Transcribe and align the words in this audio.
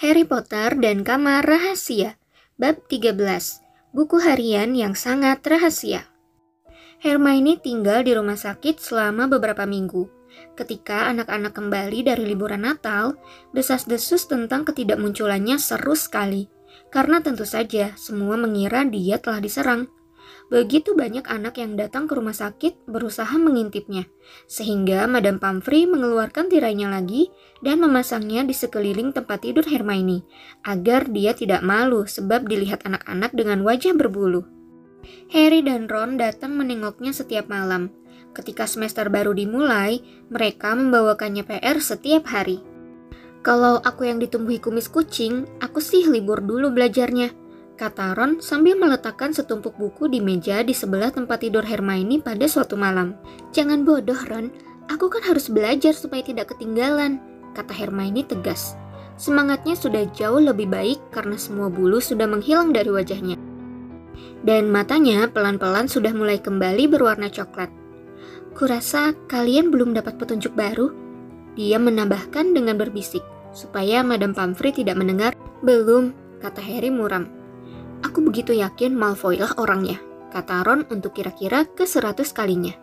Harry 0.00 0.26
Potter 0.26 0.76
dan 0.78 1.04
Kamar 1.06 1.44
Rahasia 1.44 2.16
Bab 2.56 2.84
13 2.88 3.16
Buku 3.92 4.22
harian 4.24 4.72
yang 4.72 4.96
sangat 4.96 5.44
rahasia 5.44 6.12
Hermione 7.02 7.58
tinggal 7.58 8.06
di 8.06 8.14
rumah 8.14 8.38
sakit 8.38 8.78
selama 8.78 9.26
beberapa 9.26 9.66
minggu. 9.66 10.06
Ketika 10.54 11.10
anak-anak 11.10 11.50
kembali 11.50 12.06
dari 12.06 12.30
liburan 12.30 12.62
Natal, 12.62 13.18
desas-desus 13.50 14.30
tentang 14.30 14.62
ketidakmunculannya 14.62 15.58
seru 15.58 15.98
sekali. 15.98 16.46
Karena 16.94 17.18
tentu 17.18 17.42
saja 17.42 17.90
semua 17.98 18.38
mengira 18.38 18.86
dia 18.86 19.18
telah 19.18 19.42
diserang. 19.42 19.90
Begitu 20.52 20.92
banyak 20.92 21.24
anak 21.32 21.56
yang 21.56 21.80
datang 21.80 22.04
ke 22.04 22.12
rumah 22.12 22.36
sakit 22.36 22.84
berusaha 22.84 23.32
mengintipnya, 23.40 24.04
sehingga 24.44 25.08
Madame 25.08 25.40
Pomfrey 25.40 25.88
mengeluarkan 25.88 26.52
tirainya 26.52 26.92
lagi 26.92 27.32
dan 27.64 27.80
memasangnya 27.80 28.44
di 28.44 28.52
sekeliling 28.52 29.16
tempat 29.16 29.48
tidur 29.48 29.64
Hermione, 29.64 30.28
agar 30.60 31.08
dia 31.08 31.32
tidak 31.32 31.64
malu 31.64 32.04
sebab 32.04 32.44
dilihat 32.44 32.84
anak-anak 32.84 33.32
dengan 33.32 33.64
wajah 33.64 33.96
berbulu. 33.96 34.44
Harry 35.32 35.64
dan 35.64 35.88
Ron 35.88 36.20
datang 36.20 36.52
menengoknya 36.52 37.16
setiap 37.16 37.48
malam. 37.48 37.88
Ketika 38.36 38.68
semester 38.68 39.08
baru 39.08 39.32
dimulai, 39.32 40.04
mereka 40.28 40.76
membawakannya 40.76 41.48
PR 41.48 41.80
setiap 41.80 42.28
hari. 42.28 42.60
Kalau 43.40 43.80
aku 43.80 44.04
yang 44.04 44.20
ditumbuhi 44.20 44.60
kumis 44.60 44.92
kucing, 44.92 45.48
aku 45.64 45.80
sih 45.80 46.04
libur 46.06 46.44
dulu 46.44 46.68
belajarnya, 46.76 47.41
kata 47.82 48.14
Ron 48.14 48.38
sambil 48.38 48.78
meletakkan 48.78 49.34
setumpuk 49.34 49.74
buku 49.74 50.06
di 50.06 50.22
meja 50.22 50.62
di 50.62 50.70
sebelah 50.70 51.10
tempat 51.10 51.42
tidur 51.42 51.66
Hermione 51.66 52.22
pada 52.22 52.46
suatu 52.46 52.78
malam. 52.78 53.18
Jangan 53.50 53.82
bodoh, 53.82 54.22
Ron. 54.30 54.54
Aku 54.86 55.10
kan 55.10 55.26
harus 55.26 55.50
belajar 55.50 55.90
supaya 55.90 56.22
tidak 56.22 56.54
ketinggalan, 56.54 57.18
kata 57.58 57.74
Hermione 57.74 58.22
tegas. 58.22 58.78
Semangatnya 59.18 59.74
sudah 59.74 60.06
jauh 60.14 60.38
lebih 60.38 60.70
baik 60.70 61.02
karena 61.10 61.34
semua 61.34 61.66
bulu 61.66 61.98
sudah 61.98 62.30
menghilang 62.30 62.70
dari 62.70 62.86
wajahnya. 62.86 63.34
Dan 64.46 64.70
matanya 64.70 65.26
pelan-pelan 65.26 65.90
sudah 65.90 66.14
mulai 66.14 66.38
kembali 66.38 66.86
berwarna 66.86 67.34
coklat. 67.34 67.70
Kurasa 68.54 69.10
kalian 69.26 69.74
belum 69.74 69.98
dapat 69.98 70.22
petunjuk 70.22 70.54
baru? 70.54 70.94
Dia 71.58 71.82
menambahkan 71.82 72.54
dengan 72.54 72.78
berbisik, 72.78 73.26
supaya 73.50 74.06
Madame 74.06 74.38
Pomfrey 74.38 74.70
tidak 74.70 74.94
mendengar. 75.02 75.34
Belum, 75.66 76.14
kata 76.38 76.62
Harry 76.62 76.90
muram. 76.90 77.41
Aku 78.02 78.18
begitu 78.20 78.50
yakin 78.52 78.98
Malfoy 78.98 79.38
lah 79.38 79.54
orangnya, 79.56 80.02
kata 80.34 80.66
Ron 80.66 80.86
untuk 80.90 81.14
kira-kira 81.14 81.64
ke 81.66 81.86
seratus 81.86 82.34
kalinya. 82.34 82.74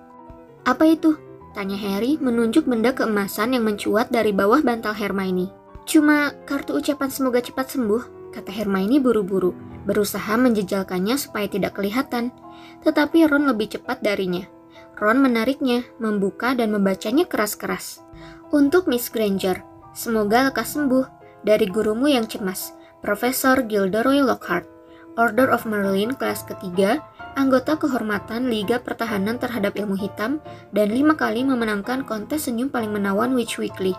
Apa 0.64 0.88
itu? 0.88 1.20
Tanya 1.52 1.76
Harry 1.76 2.16
menunjuk 2.22 2.70
benda 2.70 2.94
keemasan 2.94 3.58
yang 3.58 3.66
mencuat 3.66 4.14
dari 4.14 4.32
bawah 4.32 4.62
bantal 4.62 4.94
Hermione. 4.94 5.50
Cuma 5.90 6.32
kartu 6.46 6.78
ucapan 6.78 7.10
semoga 7.10 7.42
cepat 7.42 7.74
sembuh, 7.74 8.32
kata 8.32 8.54
Hermione 8.54 9.02
buru-buru, 9.02 9.52
berusaha 9.84 10.38
menjejalkannya 10.38 11.18
supaya 11.18 11.50
tidak 11.50 11.76
kelihatan. 11.76 12.30
Tetapi 12.86 13.26
Ron 13.26 13.50
lebih 13.50 13.76
cepat 13.76 14.00
darinya. 14.06 14.46
Ron 15.00 15.20
menariknya, 15.20 15.84
membuka 15.98 16.54
dan 16.54 16.70
membacanya 16.72 17.26
keras-keras. 17.26 18.06
Untuk 18.54 18.86
Miss 18.86 19.10
Granger, 19.10 19.64
semoga 19.92 20.48
lekas 20.48 20.78
sembuh 20.78 21.06
dari 21.42 21.66
gurumu 21.66 22.08
yang 22.08 22.28
cemas, 22.28 22.76
Profesor 23.02 23.64
Gilderoy 23.66 24.22
Lockhart. 24.22 24.79
Order 25.18 25.50
of 25.50 25.66
Merlin 25.66 26.14
kelas 26.14 26.46
ketiga, 26.46 27.02
anggota 27.34 27.80
kehormatan 27.80 28.52
Liga 28.52 28.78
Pertahanan 28.78 29.42
terhadap 29.42 29.74
Ilmu 29.74 29.98
Hitam, 29.98 30.44
dan 30.76 30.94
lima 30.94 31.18
kali 31.18 31.42
memenangkan 31.42 32.06
kontes 32.06 32.46
senyum 32.46 32.70
paling 32.70 32.94
menawan 32.94 33.34
Witch 33.34 33.58
Weekly. 33.58 33.98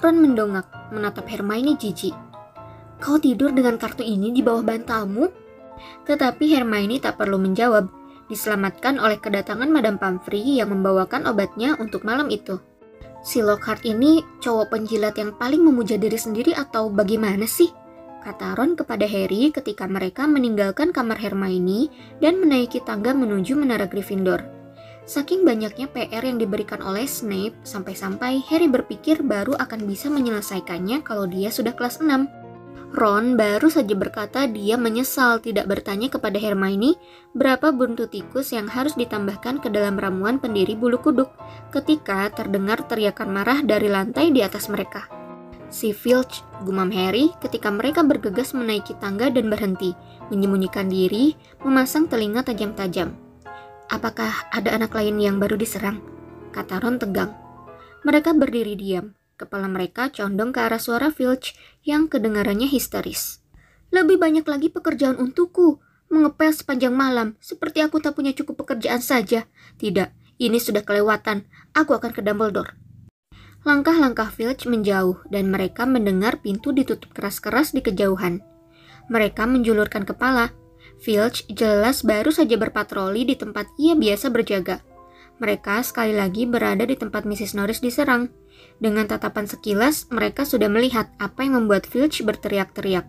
Ron 0.00 0.22
mendongak, 0.22 0.70
menatap 0.94 1.26
Hermione 1.26 1.74
jijik. 1.76 2.14
Kau 3.00 3.16
tidur 3.16 3.50
dengan 3.50 3.80
kartu 3.80 4.04
ini 4.04 4.30
di 4.30 4.44
bawah 4.44 4.62
bantalmu? 4.62 5.28
Tetapi 6.04 6.44
Hermione 6.52 7.00
tak 7.00 7.16
perlu 7.18 7.40
menjawab, 7.40 7.88
diselamatkan 8.30 9.02
oleh 9.02 9.18
kedatangan 9.18 9.66
Madame 9.66 9.98
Pomfrey 9.98 10.62
yang 10.62 10.70
membawakan 10.70 11.26
obatnya 11.26 11.74
untuk 11.82 12.06
malam 12.06 12.30
itu. 12.30 12.62
Si 13.20 13.44
Lockhart 13.44 13.84
ini 13.84 14.24
cowok 14.40 14.72
penjilat 14.72 15.18
yang 15.20 15.36
paling 15.36 15.60
memuja 15.60 16.00
diri 16.00 16.16
sendiri 16.16 16.56
atau 16.56 16.88
bagaimana 16.88 17.44
sih? 17.44 17.68
Kata 18.20 18.54
Ron 18.54 18.76
kepada 18.76 19.08
Harry 19.08 19.50
ketika 19.50 19.88
mereka 19.88 20.28
meninggalkan 20.28 20.92
kamar 20.92 21.16
Hermione 21.18 21.88
dan 22.20 22.38
menaiki 22.38 22.84
tangga 22.84 23.16
menuju 23.16 23.56
menara 23.56 23.88
Gryffindor. 23.88 24.44
Saking 25.08 25.42
banyaknya 25.42 25.90
PR 25.90 26.22
yang 26.22 26.38
diberikan 26.38 26.78
oleh 26.86 27.08
Snape, 27.08 27.58
sampai-sampai 27.66 28.46
Harry 28.46 28.70
berpikir 28.70 29.26
baru 29.26 29.58
akan 29.58 29.88
bisa 29.88 30.06
menyelesaikannya 30.06 31.02
kalau 31.02 31.26
dia 31.26 31.50
sudah 31.50 31.74
kelas 31.74 31.98
6. 31.98 32.40
Ron 32.90 33.38
baru 33.38 33.70
saja 33.70 33.94
berkata 33.94 34.50
dia 34.50 34.74
menyesal 34.74 35.38
tidak 35.38 35.70
bertanya 35.70 36.10
kepada 36.10 36.42
Hermione 36.42 36.98
berapa 37.38 37.70
buntu 37.70 38.10
tikus 38.10 38.50
yang 38.50 38.66
harus 38.66 38.98
ditambahkan 38.98 39.62
ke 39.62 39.70
dalam 39.70 39.94
ramuan 39.94 40.42
pendiri 40.42 40.74
bulu 40.74 40.98
kuduk 40.98 41.30
ketika 41.70 42.30
terdengar 42.34 42.82
teriakan 42.86 43.30
marah 43.30 43.62
dari 43.62 43.86
lantai 43.86 44.34
di 44.34 44.42
atas 44.42 44.66
mereka. 44.66 45.19
Si 45.70 45.94
Filch, 45.94 46.42
gumam 46.66 46.90
Harry 46.90 47.30
ketika 47.38 47.70
mereka 47.70 48.02
bergegas 48.02 48.50
menaiki 48.58 48.98
tangga 48.98 49.30
dan 49.30 49.46
berhenti, 49.46 49.94
menyembunyikan 50.26 50.90
diri, 50.90 51.38
memasang 51.62 52.10
telinga 52.10 52.42
tajam-tajam. 52.42 53.14
Apakah 53.86 54.50
ada 54.50 54.74
anak 54.74 54.90
lain 54.98 55.22
yang 55.22 55.38
baru 55.38 55.54
diserang? 55.54 56.02
Kata 56.50 56.82
Ron 56.82 56.98
tegang. 56.98 57.30
Mereka 58.02 58.34
berdiri 58.34 58.74
diam, 58.74 59.14
kepala 59.38 59.70
mereka 59.70 60.10
condong 60.10 60.50
ke 60.50 60.58
arah 60.58 60.82
suara 60.82 61.14
Filch 61.14 61.54
yang 61.86 62.10
kedengarannya 62.10 62.66
histeris. 62.66 63.38
Lebih 63.94 64.18
banyak 64.18 64.46
lagi 64.50 64.74
pekerjaan 64.74 65.22
untukku, 65.22 65.78
mengepel 66.10 66.50
sepanjang 66.50 66.94
malam, 66.94 67.38
seperti 67.38 67.78
aku 67.78 68.02
tak 68.02 68.18
punya 68.18 68.34
cukup 68.34 68.66
pekerjaan 68.66 68.98
saja. 68.98 69.46
Tidak, 69.78 70.10
ini 70.42 70.58
sudah 70.58 70.82
kelewatan, 70.82 71.46
aku 71.78 71.94
akan 71.94 72.10
ke 72.10 72.26
Dumbledore. 72.26 72.79
Langkah-langkah 73.60 74.32
Filch 74.32 74.64
menjauh 74.64 75.20
dan 75.28 75.52
mereka 75.52 75.84
mendengar 75.84 76.40
pintu 76.40 76.72
ditutup 76.72 77.12
keras-keras 77.12 77.76
di 77.76 77.84
kejauhan. 77.84 78.40
Mereka 79.12 79.44
menjulurkan 79.44 80.08
kepala. 80.08 80.56
Filch 80.96 81.44
jelas 81.52 82.00
baru 82.00 82.32
saja 82.32 82.56
berpatroli 82.56 83.28
di 83.28 83.36
tempat 83.36 83.68
ia 83.76 83.92
biasa 83.92 84.32
berjaga. 84.32 84.80
Mereka 85.40 85.84
sekali 85.84 86.16
lagi 86.16 86.48
berada 86.48 86.88
di 86.88 86.96
tempat 86.96 87.28
Mrs. 87.28 87.52
Norris 87.56 87.84
diserang. 87.84 88.32
Dengan 88.80 89.04
tatapan 89.04 89.44
sekilas, 89.44 90.08
mereka 90.08 90.48
sudah 90.48 90.68
melihat 90.72 91.12
apa 91.20 91.44
yang 91.44 91.64
membuat 91.64 91.84
Filch 91.84 92.24
berteriak-teriak. 92.24 93.08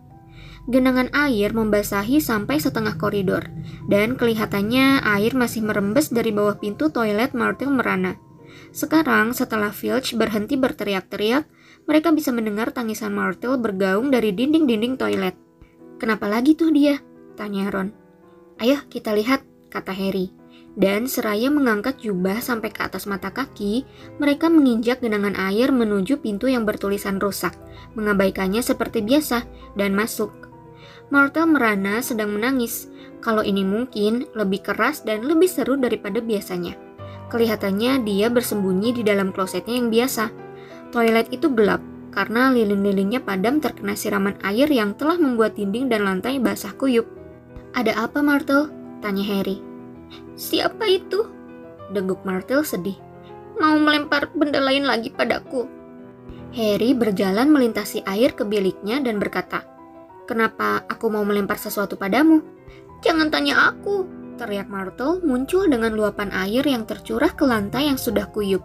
Genangan 0.67 1.11
air 1.15 1.51
membasahi 1.55 2.19
sampai 2.19 2.59
setengah 2.59 2.95
koridor, 2.99 3.47
dan 3.87 4.19
kelihatannya 4.19 5.03
air 5.03 5.31
masih 5.35 5.63
merembes 5.63 6.11
dari 6.11 6.31
bawah 6.31 6.59
pintu 6.59 6.91
toilet 6.91 7.35
Martel 7.35 7.71
Merana. 7.71 8.15
Sekarang, 8.71 9.35
setelah 9.35 9.75
Filch 9.75 10.15
berhenti 10.15 10.55
berteriak-teriak, 10.55 11.43
mereka 11.85 12.15
bisa 12.15 12.31
mendengar 12.31 12.71
tangisan 12.71 13.11
Martel 13.11 13.59
bergaung 13.59 14.07
dari 14.11 14.31
dinding-dinding 14.31 14.95
toilet. 14.95 15.35
Kenapa 15.99 16.31
lagi 16.31 16.55
tuh 16.55 16.71
dia? 16.71 16.97
Tanya 17.35 17.67
Ron. 17.67 17.91
Ayo 18.63 18.79
kita 18.87 19.11
lihat, 19.11 19.43
kata 19.67 19.91
Harry. 19.91 20.31
Dan 20.71 21.11
seraya 21.11 21.51
mengangkat 21.51 21.99
jubah 21.99 22.39
sampai 22.39 22.71
ke 22.71 22.79
atas 22.79 23.03
mata 23.03 23.27
kaki, 23.27 23.83
mereka 24.23 24.47
menginjak 24.47 25.03
genangan 25.03 25.35
air 25.35 25.67
menuju 25.75 26.23
pintu 26.23 26.47
yang 26.47 26.63
bertulisan 26.63 27.19
rusak, 27.19 27.51
mengabaikannya 27.99 28.63
seperti 28.63 29.03
biasa, 29.03 29.43
dan 29.75 29.91
masuk. 29.91 30.31
Martel 31.11 31.51
merana 31.51 31.99
sedang 31.99 32.31
menangis. 32.31 32.87
Kalau 33.19 33.43
ini 33.43 33.67
mungkin 33.67 34.31
lebih 34.31 34.63
keras 34.63 35.03
dan 35.03 35.27
lebih 35.27 35.51
seru 35.51 35.75
daripada 35.75 36.23
biasanya. 36.23 36.90
Kelihatannya 37.31 38.03
dia 38.03 38.27
bersembunyi 38.27 38.99
di 38.99 39.07
dalam 39.07 39.31
klosetnya 39.31 39.79
yang 39.79 39.87
biasa. 39.87 40.27
Toilet 40.91 41.31
itu 41.31 41.47
gelap 41.55 41.79
karena 42.11 42.51
lilin-lilinnya 42.51 43.23
padam 43.23 43.63
terkena 43.63 43.95
siraman 43.95 44.35
air 44.43 44.67
yang 44.67 44.91
telah 44.99 45.15
membuat 45.15 45.55
dinding 45.55 45.87
dan 45.87 46.03
lantai 46.03 46.43
basah 46.43 46.75
kuyup. 46.75 47.07
Ada 47.71 48.03
apa, 48.03 48.19
Martel? 48.19 48.67
Tanya 48.99 49.23
Harry. 49.23 49.63
Siapa 50.35 50.83
itu? 50.91 51.23
Deguk 51.95 52.27
Martel 52.27 52.67
sedih. 52.67 52.99
Mau 53.55 53.79
melempar 53.79 54.27
benda 54.35 54.59
lain 54.59 54.83
lagi 54.83 55.07
padaku. 55.07 55.71
Harry 56.51 56.91
berjalan 56.91 57.47
melintasi 57.47 58.03
air 58.03 58.35
ke 58.35 58.43
biliknya 58.43 58.99
dan 58.99 59.23
berkata, 59.23 59.63
Kenapa 60.27 60.83
aku 60.91 61.07
mau 61.07 61.23
melempar 61.23 61.55
sesuatu 61.55 61.95
padamu? 61.95 62.43
Jangan 62.99 63.31
tanya 63.31 63.71
aku, 63.71 64.03
teriak 64.37 64.67
Martel 64.67 65.19
muncul 65.23 65.67
dengan 65.67 65.95
luapan 65.95 66.31
air 66.31 66.63
yang 66.63 66.87
tercurah 66.87 67.31
ke 67.31 67.43
lantai 67.47 67.87
yang 67.91 67.99
sudah 67.99 68.27
kuyup. 68.29 68.63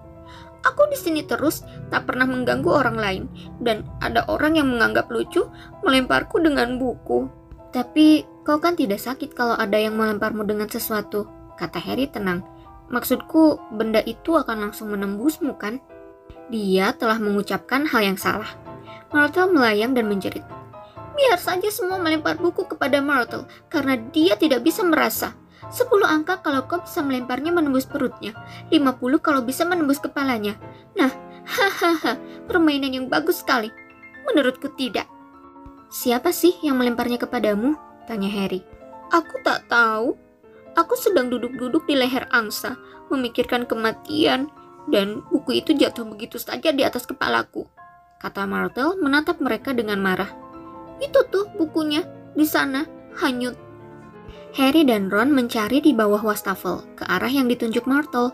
Aku 0.66 0.82
di 0.90 0.98
sini 0.98 1.22
terus, 1.22 1.62
tak 1.94 2.10
pernah 2.10 2.26
mengganggu 2.26 2.66
orang 2.66 2.98
lain, 2.98 3.22
dan 3.62 3.86
ada 4.02 4.26
orang 4.26 4.58
yang 4.58 4.66
menganggap 4.66 5.06
lucu 5.14 5.46
melemparku 5.86 6.42
dengan 6.42 6.74
buku. 6.74 7.30
Tapi 7.70 8.26
kau 8.42 8.58
kan 8.58 8.74
tidak 8.74 8.98
sakit 8.98 9.30
kalau 9.36 9.54
ada 9.54 9.78
yang 9.78 9.94
melemparmu 9.94 10.42
dengan 10.42 10.66
sesuatu, 10.66 11.30
kata 11.54 11.78
Harry 11.78 12.10
tenang. 12.10 12.42
Maksudku, 12.90 13.58
benda 13.78 14.02
itu 14.02 14.34
akan 14.34 14.70
langsung 14.70 14.90
menembusmu 14.90 15.54
kan? 15.54 15.78
Dia 16.50 16.94
telah 16.94 17.18
mengucapkan 17.18 17.86
hal 17.86 18.02
yang 18.02 18.18
salah. 18.18 18.50
Myrtle 19.14 19.54
melayang 19.54 19.94
dan 19.94 20.06
menjerit. 20.10 20.42
Biar 21.16 21.40
saja 21.40 21.72
semua 21.72 21.96
melempar 21.96 22.36
buku 22.36 22.68
kepada 22.68 23.00
Myrtle 23.00 23.48
karena 23.72 23.96
dia 24.12 24.36
tidak 24.36 24.62
bisa 24.62 24.84
merasa. 24.84 25.32
10 25.66 25.88
angka 26.04 26.44
kalau 26.44 26.68
kau 26.68 26.82
bisa 26.84 27.00
melemparnya 27.02 27.50
menembus 27.50 27.88
perutnya. 27.88 28.36
50 28.70 29.24
kalau 29.24 29.40
bisa 29.42 29.64
menembus 29.64 29.98
kepalanya. 29.98 30.54
Nah, 30.94 31.10
hahaha, 31.46 32.20
permainan 32.46 32.92
yang 32.92 33.06
bagus 33.08 33.42
sekali. 33.42 33.72
Menurutku 34.28 34.70
tidak. 34.76 35.08
Siapa 35.90 36.34
sih 36.34 36.54
yang 36.62 36.76
melemparnya 36.76 37.16
kepadamu? 37.16 37.78
Tanya 38.06 38.30
Harry. 38.30 38.62
Aku 39.10 39.38
tak 39.42 39.66
tahu. 39.70 40.18
Aku 40.76 40.94
sedang 40.98 41.32
duduk-duduk 41.32 41.88
di 41.88 41.96
leher 41.96 42.28
angsa, 42.30 42.76
memikirkan 43.08 43.64
kematian, 43.64 44.52
dan 44.92 45.24
buku 45.32 45.64
itu 45.64 45.72
jatuh 45.72 46.04
begitu 46.06 46.36
saja 46.36 46.70
di 46.70 46.84
atas 46.84 47.08
kepalaku. 47.08 47.66
Kata 48.20 48.44
Myrtle 48.44 49.00
menatap 49.00 49.40
mereka 49.40 49.72
dengan 49.72 49.98
marah. 50.04 50.30
Itu 51.00 51.24
tuh 51.32 51.48
bukunya, 51.56 52.04
di 52.36 52.44
sana, 52.44 52.84
hanyut. 53.20 53.65
Harry 54.56 54.88
dan 54.88 55.12
Ron 55.12 55.36
mencari 55.36 55.84
di 55.84 55.92
bawah 55.92 56.24
wastafel, 56.24 56.80
ke 56.96 57.04
arah 57.04 57.28
yang 57.28 57.44
ditunjuk 57.44 57.84
Myrtle. 57.84 58.32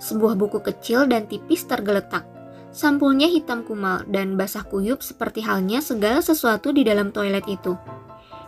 Sebuah 0.00 0.32
buku 0.32 0.64
kecil 0.64 1.04
dan 1.04 1.28
tipis 1.28 1.68
tergeletak. 1.68 2.24
Sampulnya 2.72 3.28
hitam 3.28 3.60
kumal 3.68 4.00
dan 4.08 4.40
basah 4.40 4.64
kuyup 4.64 5.04
seperti 5.04 5.44
halnya 5.44 5.84
segala 5.84 6.24
sesuatu 6.24 6.72
di 6.72 6.88
dalam 6.88 7.12
toilet 7.12 7.44
itu. 7.44 7.76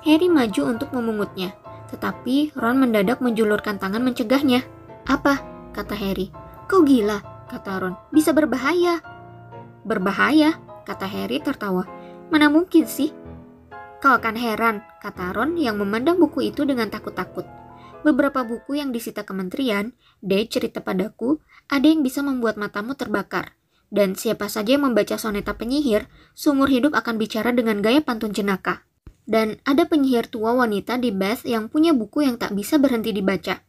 Harry 0.00 0.32
maju 0.32 0.72
untuk 0.72 0.96
memungutnya, 0.96 1.52
tetapi 1.92 2.56
Ron 2.56 2.80
mendadak 2.80 3.20
menjulurkan 3.20 3.76
tangan 3.76 4.00
mencegahnya. 4.00 4.64
Apa? 5.04 5.44
kata 5.76 5.92
Harry. 5.92 6.32
Kau 6.72 6.80
gila, 6.88 7.20
kata 7.52 7.84
Ron. 7.84 7.94
Bisa 8.08 8.32
berbahaya. 8.32 8.96
Berbahaya, 9.84 10.56
kata 10.88 11.04
Harry 11.04 11.36
tertawa. 11.44 11.84
Mana 12.32 12.48
mungkin 12.48 12.88
sih? 12.88 13.12
Kau 14.00 14.16
akan 14.16 14.32
heran, 14.32 14.80
kata 15.04 15.36
Ron 15.36 15.60
yang 15.60 15.76
memandang 15.76 16.16
buku 16.16 16.48
itu 16.48 16.64
dengan 16.64 16.88
takut-takut. 16.88 17.44
Beberapa 18.00 18.48
buku 18.48 18.80
yang 18.80 18.96
disita 18.96 19.28
kementerian, 19.28 19.92
Dave 20.24 20.48
cerita 20.48 20.80
padaku, 20.80 21.36
ada 21.68 21.84
yang 21.84 22.00
bisa 22.00 22.24
membuat 22.24 22.56
matamu 22.56 22.96
terbakar. 22.96 23.60
Dan 23.92 24.16
siapa 24.16 24.48
saja 24.48 24.80
yang 24.80 24.88
membaca 24.88 25.20
soneta 25.20 25.52
penyihir, 25.52 26.08
seumur 26.32 26.72
hidup 26.72 26.96
akan 26.96 27.20
bicara 27.20 27.52
dengan 27.52 27.84
gaya 27.84 28.00
pantun 28.00 28.32
jenaka. 28.32 28.88
Dan 29.28 29.60
ada 29.68 29.84
penyihir 29.84 30.32
tua 30.32 30.56
wanita 30.56 30.96
di 30.96 31.12
Bath 31.12 31.44
yang 31.44 31.68
punya 31.68 31.92
buku 31.92 32.24
yang 32.24 32.40
tak 32.40 32.56
bisa 32.56 32.80
berhenti 32.80 33.12
dibaca. 33.12 33.60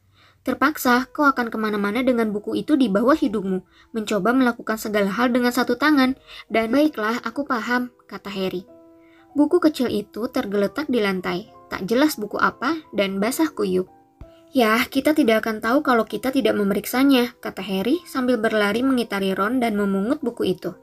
Terpaksa, 0.47 1.11
kau 1.11 1.27
akan 1.27 1.51
ke 1.51 1.57
mana-mana 1.59 2.07
dengan 2.07 2.31
buku 2.31 2.55
itu 2.55 2.79
di 2.79 2.87
bawah 2.87 3.19
hidungmu, 3.19 3.67
mencoba 3.91 4.31
melakukan 4.31 4.79
segala 4.79 5.11
hal 5.11 5.27
dengan 5.27 5.51
satu 5.51 5.75
tangan, 5.75 6.15
dan 6.47 6.71
baiklah, 6.71 7.19
aku 7.27 7.43
paham, 7.43 7.91
kata 8.07 8.31
Harry. 8.31 8.63
Buku 9.31 9.63
kecil 9.63 9.87
itu 9.87 10.27
tergeletak 10.27 10.91
di 10.91 10.99
lantai, 10.99 11.47
tak 11.71 11.87
jelas 11.87 12.19
buku 12.19 12.35
apa, 12.35 12.83
dan 12.91 13.23
basah 13.23 13.47
kuyup. 13.47 13.87
Ya, 14.51 14.83
kita 14.83 15.15
tidak 15.15 15.47
akan 15.47 15.63
tahu 15.63 15.79
kalau 15.79 16.03
kita 16.03 16.27
tidak 16.35 16.59
memeriksanya, 16.59 17.31
kata 17.39 17.63
Harry 17.63 18.03
sambil 18.03 18.35
berlari 18.35 18.83
mengitari 18.83 19.31
Ron 19.31 19.63
dan 19.63 19.79
memungut 19.79 20.19
buku 20.19 20.51
itu. 20.51 20.75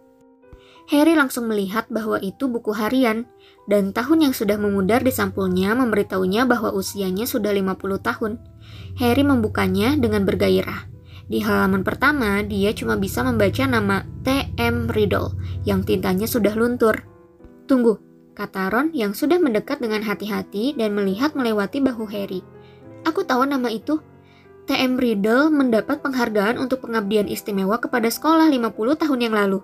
Harry 0.89 1.13
langsung 1.13 1.53
melihat 1.53 1.85
bahwa 1.93 2.17
itu 2.25 2.49
buku 2.49 2.73
harian, 2.73 3.29
dan 3.69 3.93
tahun 3.93 4.25
yang 4.25 4.33
sudah 4.33 4.57
memudar 4.57 5.05
di 5.05 5.13
sampulnya 5.13 5.77
memberitahunya 5.77 6.49
bahwa 6.49 6.73
usianya 6.73 7.29
sudah 7.29 7.53
50 7.53 8.01
tahun. 8.01 8.41
Harry 8.97 9.21
membukanya 9.21 10.01
dengan 10.01 10.25
bergairah. 10.25 10.89
Di 11.29 11.45
halaman 11.45 11.85
pertama, 11.85 12.41
dia 12.41 12.73
cuma 12.73 12.97
bisa 12.97 13.21
membaca 13.21 13.69
nama 13.69 14.01
T.M. 14.25 14.89
Riddle 14.89 15.37
yang 15.69 15.85
tintanya 15.85 16.25
sudah 16.25 16.57
luntur. 16.57 17.05
Tunggu, 17.69 18.08
kata 18.39 18.71
Ron 18.71 18.95
yang 18.95 19.19
sudah 19.19 19.43
mendekat 19.43 19.83
dengan 19.83 20.07
hati-hati 20.07 20.79
dan 20.79 20.95
melihat 20.95 21.35
melewati 21.35 21.83
bahu 21.83 22.07
Harry. 22.07 22.47
Aku 23.03 23.27
tahu 23.27 23.43
nama 23.43 23.67
itu. 23.67 23.99
T.M. 24.71 24.95
Riddle 24.95 25.51
mendapat 25.51 25.99
penghargaan 26.07 26.55
untuk 26.55 26.87
pengabdian 26.87 27.27
istimewa 27.27 27.83
kepada 27.83 28.07
sekolah 28.07 28.47
50 28.47 29.03
tahun 29.03 29.21
yang 29.27 29.35
lalu. 29.35 29.59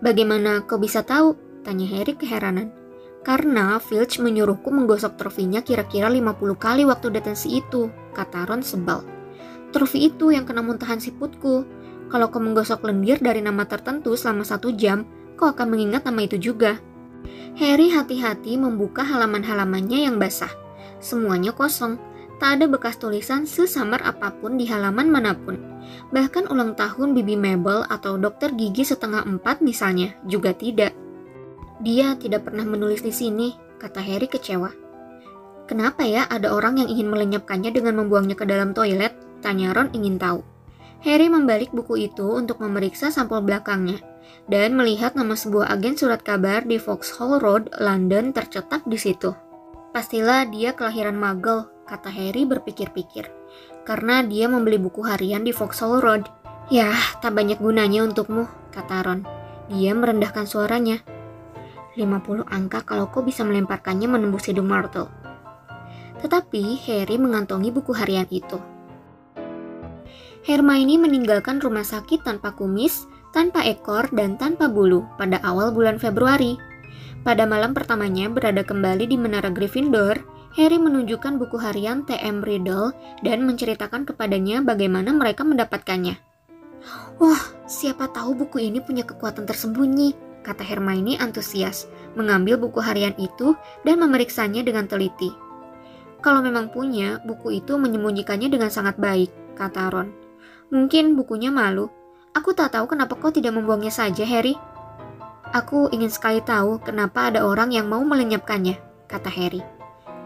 Bagaimana 0.00 0.64
kau 0.64 0.80
bisa 0.80 1.04
tahu? 1.04 1.36
Tanya 1.60 1.84
Harry 1.92 2.16
keheranan. 2.16 2.72
Karena 3.20 3.76
Filch 3.76 4.20
menyuruhku 4.20 4.72
menggosok 4.72 5.20
trofinya 5.20 5.60
kira-kira 5.60 6.08
50 6.08 6.56
kali 6.56 6.88
waktu 6.88 7.12
detensi 7.12 7.60
itu, 7.60 7.92
kata 8.16 8.48
Ron 8.48 8.64
sebal. 8.64 9.04
Trofi 9.74 10.08
itu 10.08 10.32
yang 10.32 10.48
kena 10.48 10.64
muntahan 10.64 11.02
siputku. 11.02 11.66
Kalau 12.08 12.30
kau 12.30 12.40
menggosok 12.40 12.84
lendir 12.88 13.18
dari 13.18 13.42
nama 13.42 13.66
tertentu 13.68 14.14
selama 14.14 14.46
satu 14.46 14.70
jam, 14.72 15.02
kau 15.34 15.50
akan 15.50 15.66
mengingat 15.72 16.06
nama 16.06 16.20
itu 16.24 16.38
juga. 16.38 16.78
Harry 17.54 17.94
hati-hati 17.94 18.58
membuka 18.58 19.06
halaman-halamannya 19.06 20.10
yang 20.10 20.16
basah. 20.18 20.50
Semuanya 20.98 21.54
kosong, 21.54 22.00
tak 22.42 22.58
ada 22.58 22.66
bekas 22.66 22.98
tulisan 22.98 23.46
sesamar 23.46 24.02
apa 24.02 24.34
pun 24.34 24.58
di 24.58 24.66
halaman 24.66 25.06
mana 25.06 25.38
pun. 25.38 25.56
Bahkan 26.10 26.50
ulang 26.50 26.74
tahun 26.74 27.14
Bibi 27.14 27.38
Mabel 27.38 27.86
atau 27.86 28.18
dokter 28.18 28.50
gigi 28.56 28.82
setengah 28.82 29.22
empat 29.22 29.62
misalnya 29.62 30.16
juga 30.26 30.50
tidak. 30.50 30.96
Dia 31.84 32.18
tidak 32.18 32.48
pernah 32.50 32.66
menulis 32.66 33.04
di 33.04 33.14
sini, 33.14 33.54
kata 33.78 34.02
Harry 34.02 34.26
kecewa. 34.26 34.72
Kenapa 35.64 36.04
ya 36.04 36.28
ada 36.28 36.52
orang 36.52 36.82
yang 36.82 36.88
ingin 36.90 37.08
melenyapkannya 37.08 37.70
dengan 37.72 38.02
membuangnya 38.02 38.36
ke 38.36 38.44
dalam 38.44 38.76
toilet? 38.76 39.16
Tanya 39.40 39.72
Ron 39.72 39.92
ingin 39.96 40.20
tahu. 40.20 40.44
Harry 41.04 41.28
membalik 41.28 41.72
buku 41.72 42.08
itu 42.08 42.24
untuk 42.24 42.64
memeriksa 42.64 43.12
sampul 43.12 43.44
belakangnya 43.44 44.00
dan 44.46 44.76
melihat 44.76 45.16
nama 45.16 45.32
sebuah 45.32 45.72
agen 45.72 45.96
surat 45.96 46.20
kabar 46.20 46.64
di 46.64 46.76
Vauxhall 46.76 47.40
Road, 47.40 47.72
London 47.80 48.36
tercetak 48.36 48.84
di 48.84 49.00
situ. 49.00 49.32
Pastilah 49.94 50.50
dia 50.50 50.74
kelahiran 50.74 51.16
Muggle, 51.16 51.70
kata 51.86 52.10
Harry 52.10 52.44
berpikir-pikir. 52.44 53.30
Karena 53.84 54.24
dia 54.24 54.48
membeli 54.48 54.80
buku 54.80 55.04
harian 55.04 55.44
di 55.44 55.52
Vauxhall 55.52 56.00
Road. 56.00 56.24
Yah, 56.72 57.20
tak 57.20 57.36
banyak 57.36 57.60
gunanya 57.60 58.04
untukmu, 58.08 58.48
kata 58.72 59.04
Ron. 59.04 59.20
Dia 59.68 59.92
merendahkan 59.92 60.48
suaranya. 60.48 61.00
50 61.94 62.48
angka 62.50 62.82
kalau 62.82 63.08
kau 63.12 63.22
bisa 63.22 63.46
melemparkannya 63.46 64.10
menembus 64.10 64.50
hidung 64.50 64.66
Myrtle. 64.66 65.08
Tetapi 66.18 66.80
Harry 66.88 67.16
mengantongi 67.20 67.70
buku 67.70 67.94
harian 67.94 68.26
itu. 68.32 68.58
Hermione 70.44 71.00
meninggalkan 71.00 71.56
rumah 71.56 71.86
sakit 71.86 72.20
tanpa 72.20 72.52
kumis, 72.52 73.08
tanpa 73.34 73.66
ekor, 73.66 74.06
dan 74.14 74.38
tanpa 74.38 74.70
bulu 74.70 75.02
pada 75.18 75.42
awal 75.42 75.74
bulan 75.74 75.98
Februari. 75.98 76.54
Pada 77.26 77.42
malam 77.50 77.74
pertamanya 77.74 78.30
berada 78.30 78.62
kembali 78.62 79.10
di 79.10 79.18
Menara 79.18 79.50
Gryffindor, 79.50 80.22
Harry 80.54 80.78
menunjukkan 80.78 81.34
buku 81.42 81.58
harian 81.58 82.06
T.M. 82.06 82.46
Riddle 82.46 82.94
dan 83.26 83.42
menceritakan 83.42 84.06
kepadanya 84.06 84.62
bagaimana 84.62 85.10
mereka 85.10 85.42
mendapatkannya. 85.42 86.14
Wah, 87.18 87.42
siapa 87.66 88.06
tahu 88.14 88.46
buku 88.46 88.70
ini 88.70 88.78
punya 88.78 89.02
kekuatan 89.02 89.50
tersembunyi, 89.50 90.14
kata 90.46 90.62
Hermione 90.62 91.18
antusias, 91.18 91.90
mengambil 92.14 92.60
buku 92.60 92.78
harian 92.78 93.16
itu 93.18 93.58
dan 93.82 93.98
memeriksanya 93.98 94.62
dengan 94.62 94.86
teliti. 94.86 95.34
Kalau 96.22 96.38
memang 96.38 96.70
punya, 96.70 97.18
buku 97.26 97.58
itu 97.58 97.74
menyembunyikannya 97.74 98.46
dengan 98.46 98.70
sangat 98.70 98.94
baik, 98.94 99.58
kata 99.58 99.90
Ron. 99.90 100.08
Mungkin 100.70 101.18
bukunya 101.18 101.50
malu. 101.50 101.90
Aku 102.34 102.50
tak 102.50 102.74
tahu 102.74 102.90
kenapa 102.90 103.14
kau 103.14 103.30
tidak 103.30 103.54
membuangnya 103.54 103.94
saja, 103.94 104.26
Harry. 104.26 104.58
Aku 105.54 105.86
ingin 105.94 106.10
sekali 106.10 106.42
tahu 106.42 106.82
kenapa 106.82 107.30
ada 107.30 107.46
orang 107.46 107.70
yang 107.70 107.86
mau 107.86 108.02
melenyapkannya, 108.02 109.06
kata 109.06 109.30
Harry. 109.30 109.62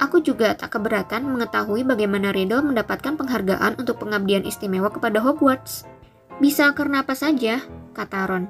Aku 0.01 0.25
juga 0.25 0.57
tak 0.57 0.79
keberatan 0.79 1.29
mengetahui 1.29 1.85
bagaimana 1.85 2.33
Riddle 2.33 2.65
mendapatkan 2.65 3.19
penghargaan 3.19 3.77
untuk 3.77 4.01
pengabdian 4.01 4.49
istimewa 4.49 4.89
kepada 4.89 5.21
Hogwarts. 5.21 5.85
Bisa 6.41 6.71
karena 6.73 7.05
apa 7.05 7.13
saja, 7.13 7.61
kata 7.93 8.25
Ron. 8.31 8.49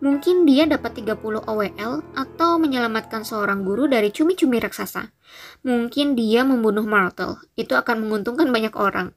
Mungkin 0.00 0.48
dia 0.48 0.64
dapat 0.64 0.96
30 0.96 1.44
OWL 1.44 1.92
atau 2.16 2.50
menyelamatkan 2.56 3.20
seorang 3.20 3.64
guru 3.64 3.84
dari 3.84 4.08
cumi-cumi 4.08 4.56
raksasa. 4.56 5.12
Mungkin 5.64 6.16
dia 6.16 6.40
membunuh 6.40 6.88
Myrtle. 6.88 7.36
Itu 7.52 7.76
akan 7.76 8.08
menguntungkan 8.08 8.48
banyak 8.48 8.72
orang. 8.80 9.12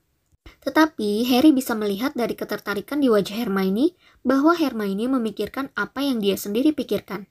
Tetapi 0.64 1.28
Harry 1.28 1.52
bisa 1.52 1.76
melihat 1.76 2.16
dari 2.16 2.40
ketertarikan 2.40 3.04
di 3.04 3.12
wajah 3.12 3.36
Hermione 3.36 3.96
bahwa 4.24 4.56
Hermione 4.56 5.12
memikirkan 5.12 5.72
apa 5.76 6.04
yang 6.04 6.24
dia 6.24 6.40
sendiri 6.40 6.72
pikirkan. 6.72 7.28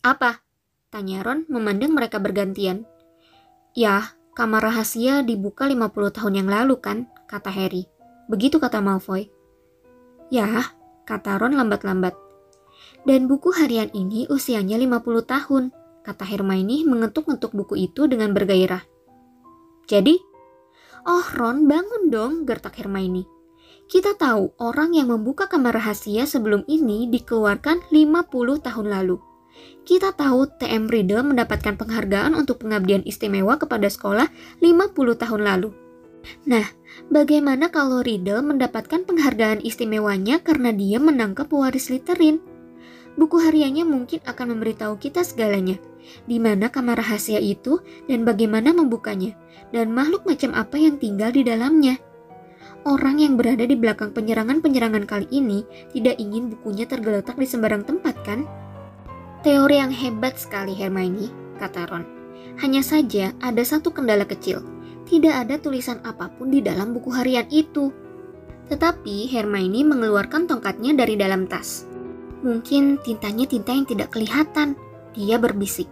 Apa? 0.00 0.40
Tanya 0.88 1.20
Ron 1.20 1.44
memandang 1.52 1.92
mereka 1.92 2.16
bergantian. 2.16 2.88
Ya, 3.76 4.16
kamar 4.32 4.64
rahasia 4.64 5.20
dibuka 5.20 5.68
50 5.68 5.92
tahun 6.16 6.34
yang 6.40 6.48
lalu 6.48 6.80
kan, 6.80 7.04
kata 7.28 7.52
Harry. 7.52 7.84
Begitu 8.32 8.56
kata 8.56 8.80
Malfoy. 8.80 9.28
Ya, 10.32 10.72
kata 11.04 11.36
Ron 11.36 11.52
lambat-lambat. 11.58 12.16
Dan 13.04 13.30
buku 13.30 13.52
harian 13.54 13.92
ini 13.92 14.24
usianya 14.26 14.80
50 14.80 15.26
tahun, 15.26 15.64
kata 16.02 16.24
Hermione 16.24 16.86
mengetuk-ngetuk 16.88 17.52
buku 17.52 17.90
itu 17.90 18.08
dengan 18.10 18.32
bergairah. 18.32 18.82
Jadi, 19.86 20.18
oh 21.06 21.24
Ron 21.38 21.70
bangun 21.70 22.10
dong, 22.10 22.44
gertak 22.44 22.82
Hermione. 22.82 23.30
Kita 23.86 24.18
tahu 24.18 24.50
orang 24.58 24.98
yang 24.98 25.14
membuka 25.14 25.46
kamar 25.46 25.78
rahasia 25.78 26.26
sebelum 26.26 26.66
ini 26.66 27.06
dikeluarkan 27.06 27.86
50 27.94 28.66
tahun 28.66 28.86
lalu. 28.90 29.22
Kita 29.86 30.10
tahu 30.10 30.50
TM 30.58 30.90
Riddle 30.90 31.22
mendapatkan 31.22 31.78
penghargaan 31.78 32.34
untuk 32.34 32.66
pengabdian 32.66 33.06
istimewa 33.06 33.54
kepada 33.54 33.86
sekolah 33.86 34.26
50 34.58 35.22
tahun 35.22 35.42
lalu. 35.46 35.70
Nah, 36.50 36.66
bagaimana 37.06 37.70
kalau 37.70 38.02
Riddle 38.02 38.42
mendapatkan 38.42 39.06
penghargaan 39.06 39.62
istimewanya 39.62 40.42
karena 40.42 40.74
dia 40.74 40.98
menangkap 40.98 41.46
pewaris 41.46 41.86
Slytherin? 41.86 42.42
Buku 43.16 43.40
hariannya 43.40 43.88
mungkin 43.88 44.20
akan 44.28 44.56
memberitahu 44.56 45.00
kita 45.00 45.24
segalanya, 45.24 45.80
di 46.28 46.36
mana 46.36 46.68
kamar 46.68 47.00
rahasia 47.00 47.40
itu 47.40 47.80
dan 48.04 48.28
bagaimana 48.28 48.76
membukanya, 48.76 49.32
dan 49.72 49.88
makhluk 49.90 50.28
macam 50.28 50.52
apa 50.52 50.76
yang 50.76 51.00
tinggal 51.00 51.32
di 51.32 51.40
dalamnya. 51.40 51.96
Orang 52.86 53.18
yang 53.18 53.34
berada 53.34 53.66
di 53.66 53.74
belakang 53.74 54.14
penyerangan-penyerangan 54.14 55.10
kali 55.10 55.26
ini 55.34 55.66
tidak 55.90 56.20
ingin 56.22 56.52
bukunya 56.54 56.86
tergeletak 56.86 57.34
di 57.34 57.48
sembarang 57.48 57.82
tempat, 57.82 58.14
kan? 58.22 58.46
Teori 59.42 59.80
yang 59.80 59.90
hebat 59.90 60.38
sekali 60.38 60.76
Hermione, 60.76 61.56
kata 61.58 61.88
Ron. 61.88 62.04
Hanya 62.62 62.84
saja 62.84 63.34
ada 63.42 63.64
satu 63.66 63.90
kendala 63.90 64.22
kecil. 64.28 64.62
Tidak 65.06 65.34
ada 65.34 65.58
tulisan 65.58 65.98
apa 66.04 66.30
pun 66.30 66.50
di 66.50 66.62
dalam 66.62 66.94
buku 66.94 67.10
harian 67.10 67.46
itu. 67.50 67.90
Tetapi 68.70 69.30
Hermione 69.34 69.82
mengeluarkan 69.86 70.46
tongkatnya 70.46 70.94
dari 70.94 71.18
dalam 71.18 71.46
tas. 71.50 71.95
Mungkin 72.44 73.00
tintanya 73.00 73.48
tinta 73.48 73.72
yang 73.72 73.88
tidak 73.88 74.12
kelihatan, 74.12 74.76
dia 75.16 75.40
berbisik. 75.40 75.88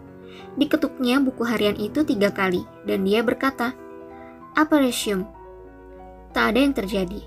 Diketuknya 0.61 1.19
buku 1.19 1.43
harian 1.47 1.75
itu 1.81 2.05
tiga 2.05 2.31
kali, 2.31 2.63
dan 2.85 3.03
dia 3.07 3.25
berkata, 3.25 3.73
Apparition. 4.55 5.27
Tak 6.31 6.55
ada 6.55 6.59
yang 6.63 6.75
terjadi. 6.75 7.21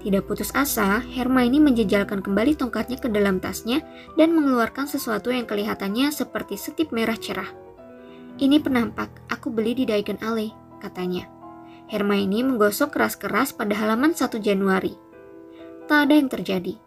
Tidak 0.00 0.24
putus 0.24 0.48
asa, 0.56 1.04
Hermione 1.12 1.60
menjejalkan 1.60 2.24
kembali 2.24 2.56
tongkatnya 2.56 2.96
ke 2.96 3.12
dalam 3.12 3.36
tasnya 3.36 3.84
dan 4.16 4.32
mengeluarkan 4.32 4.88
sesuatu 4.88 5.28
yang 5.28 5.44
kelihatannya 5.44 6.08
seperti 6.08 6.56
setip 6.56 6.88
merah 6.88 7.20
cerah. 7.20 7.52
Ini 8.40 8.64
penampak, 8.64 9.28
aku 9.28 9.52
beli 9.52 9.76
di 9.76 9.84
Diagon 9.84 10.16
Alley, 10.24 10.56
katanya. 10.80 11.28
Hermione 11.92 12.40
menggosok 12.48 12.96
keras-keras 12.96 13.52
pada 13.52 13.76
halaman 13.76 14.16
1 14.16 14.40
Januari. 14.40 14.96
Tak 15.84 16.08
ada 16.08 16.14
yang 16.16 16.32
terjadi. 16.32 16.80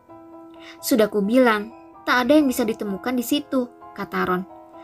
Sudah 0.84 1.08
ku 1.08 1.24
bilang, 1.24 1.72
tak 2.04 2.28
ada 2.28 2.36
yang 2.36 2.52
bisa 2.52 2.68
ditemukan 2.68 3.16
di 3.16 3.24
situ, 3.24 3.72
kata 3.96 4.20
Ron. 4.28 4.44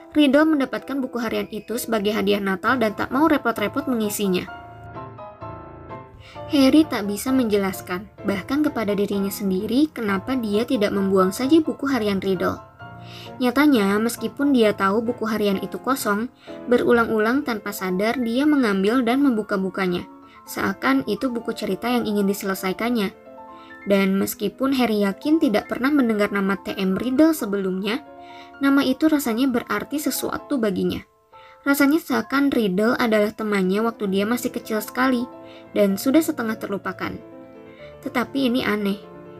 Riddle 0.09 0.57
mendapatkan 0.57 0.97
buku 0.97 1.21
harian 1.21 1.45
itu 1.53 1.77
sebagai 1.77 2.15
hadiah 2.17 2.41
Natal 2.41 2.81
dan 2.81 2.97
tak 2.97 3.13
mau 3.13 3.29
repot-repot 3.29 3.85
mengisinya. 3.85 4.49
Harry 6.49 6.81
tak 6.81 7.05
bisa 7.05 7.29
menjelaskan, 7.29 8.09
bahkan 8.25 8.65
kepada 8.65 8.97
dirinya 8.97 9.29
sendiri, 9.29 9.85
kenapa 9.93 10.33
dia 10.33 10.65
tidak 10.65 10.89
membuang 10.89 11.29
saja 11.29 11.61
buku 11.61 11.85
harian 11.85 12.17
Riddle. 12.17 12.57
Nyatanya, 13.37 14.01
meskipun 14.01 14.49
dia 14.49 14.73
tahu 14.73 15.05
buku 15.05 15.29
harian 15.29 15.61
itu 15.61 15.77
kosong, 15.77 16.29
berulang-ulang 16.65 17.45
tanpa 17.45 17.69
sadar 17.69 18.17
dia 18.17 18.49
mengambil 18.49 19.05
dan 19.05 19.21
membuka-bukanya, 19.21 20.09
seakan 20.49 21.05
itu 21.05 21.29
buku 21.29 21.53
cerita 21.53 21.85
yang 21.85 22.09
ingin 22.09 22.25
diselesaikannya. 22.25 23.13
Dan 23.87 24.19
meskipun 24.19 24.75
Harry 24.75 25.07
yakin 25.07 25.39
tidak 25.39 25.71
pernah 25.71 25.87
mendengar 25.93 26.33
nama 26.35 26.59
TM 26.59 26.99
Riddle 26.99 27.31
sebelumnya, 27.31 28.03
nama 28.59 28.83
itu 28.83 29.07
rasanya 29.07 29.47
berarti 29.47 30.01
sesuatu 30.01 30.59
baginya. 30.59 30.99
Rasanya 31.63 31.99
seakan 31.99 32.51
Riddle 32.51 32.95
adalah 32.95 33.35
temannya 33.35 33.83
waktu 33.83 34.07
dia 34.11 34.23
masih 34.23 34.51
kecil 34.51 34.79
sekali 34.79 35.27
dan 35.75 35.99
sudah 35.99 36.23
setengah 36.23 36.55
terlupakan. 36.55 37.15
Tetapi 38.03 38.47
ini 38.47 38.63
aneh. 38.63 38.99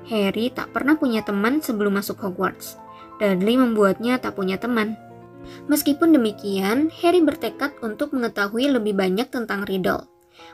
Harry 0.10 0.52
tak 0.52 0.74
pernah 0.76 0.98
punya 0.98 1.24
teman 1.24 1.64
sebelum 1.64 2.00
masuk 2.00 2.20
Hogwarts. 2.24 2.76
Dudley 3.20 3.60
membuatnya 3.60 4.20
tak 4.20 4.36
punya 4.40 4.56
teman. 4.56 4.96
Meskipun 5.72 6.16
demikian, 6.16 6.92
Harry 7.04 7.24
bertekad 7.24 7.80
untuk 7.80 8.12
mengetahui 8.12 8.68
lebih 8.68 8.96
banyak 8.96 9.28
tentang 9.32 9.64
Riddle. 9.64 10.08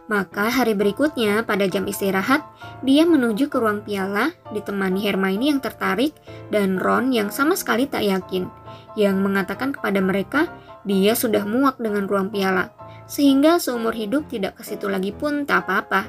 Maka 0.06 0.54
hari 0.54 0.78
berikutnya, 0.78 1.42
pada 1.44 1.66
jam 1.66 1.90
istirahat, 1.90 2.46
dia 2.86 3.04
menuju 3.10 3.50
ke 3.50 3.58
ruang 3.58 3.82
piala, 3.82 4.34
ditemani 4.54 5.02
Hermione 5.02 5.58
yang 5.58 5.62
tertarik, 5.62 6.14
dan 6.54 6.78
Ron 6.78 7.10
yang 7.10 7.34
sama 7.34 7.58
sekali 7.58 7.90
tak 7.90 8.06
yakin, 8.06 8.46
yang 8.94 9.22
mengatakan 9.26 9.74
kepada 9.74 9.98
mereka 10.00 10.48
dia 10.86 11.18
sudah 11.18 11.42
muak 11.44 11.82
dengan 11.82 12.06
ruang 12.06 12.30
piala, 12.30 12.70
sehingga 13.10 13.58
seumur 13.58 13.98
hidup 13.98 14.30
tidak 14.30 14.62
ke 14.62 14.64
situ 14.64 14.86
lagi 14.86 15.10
pun 15.10 15.50
tak 15.50 15.66
apa-apa. 15.66 16.06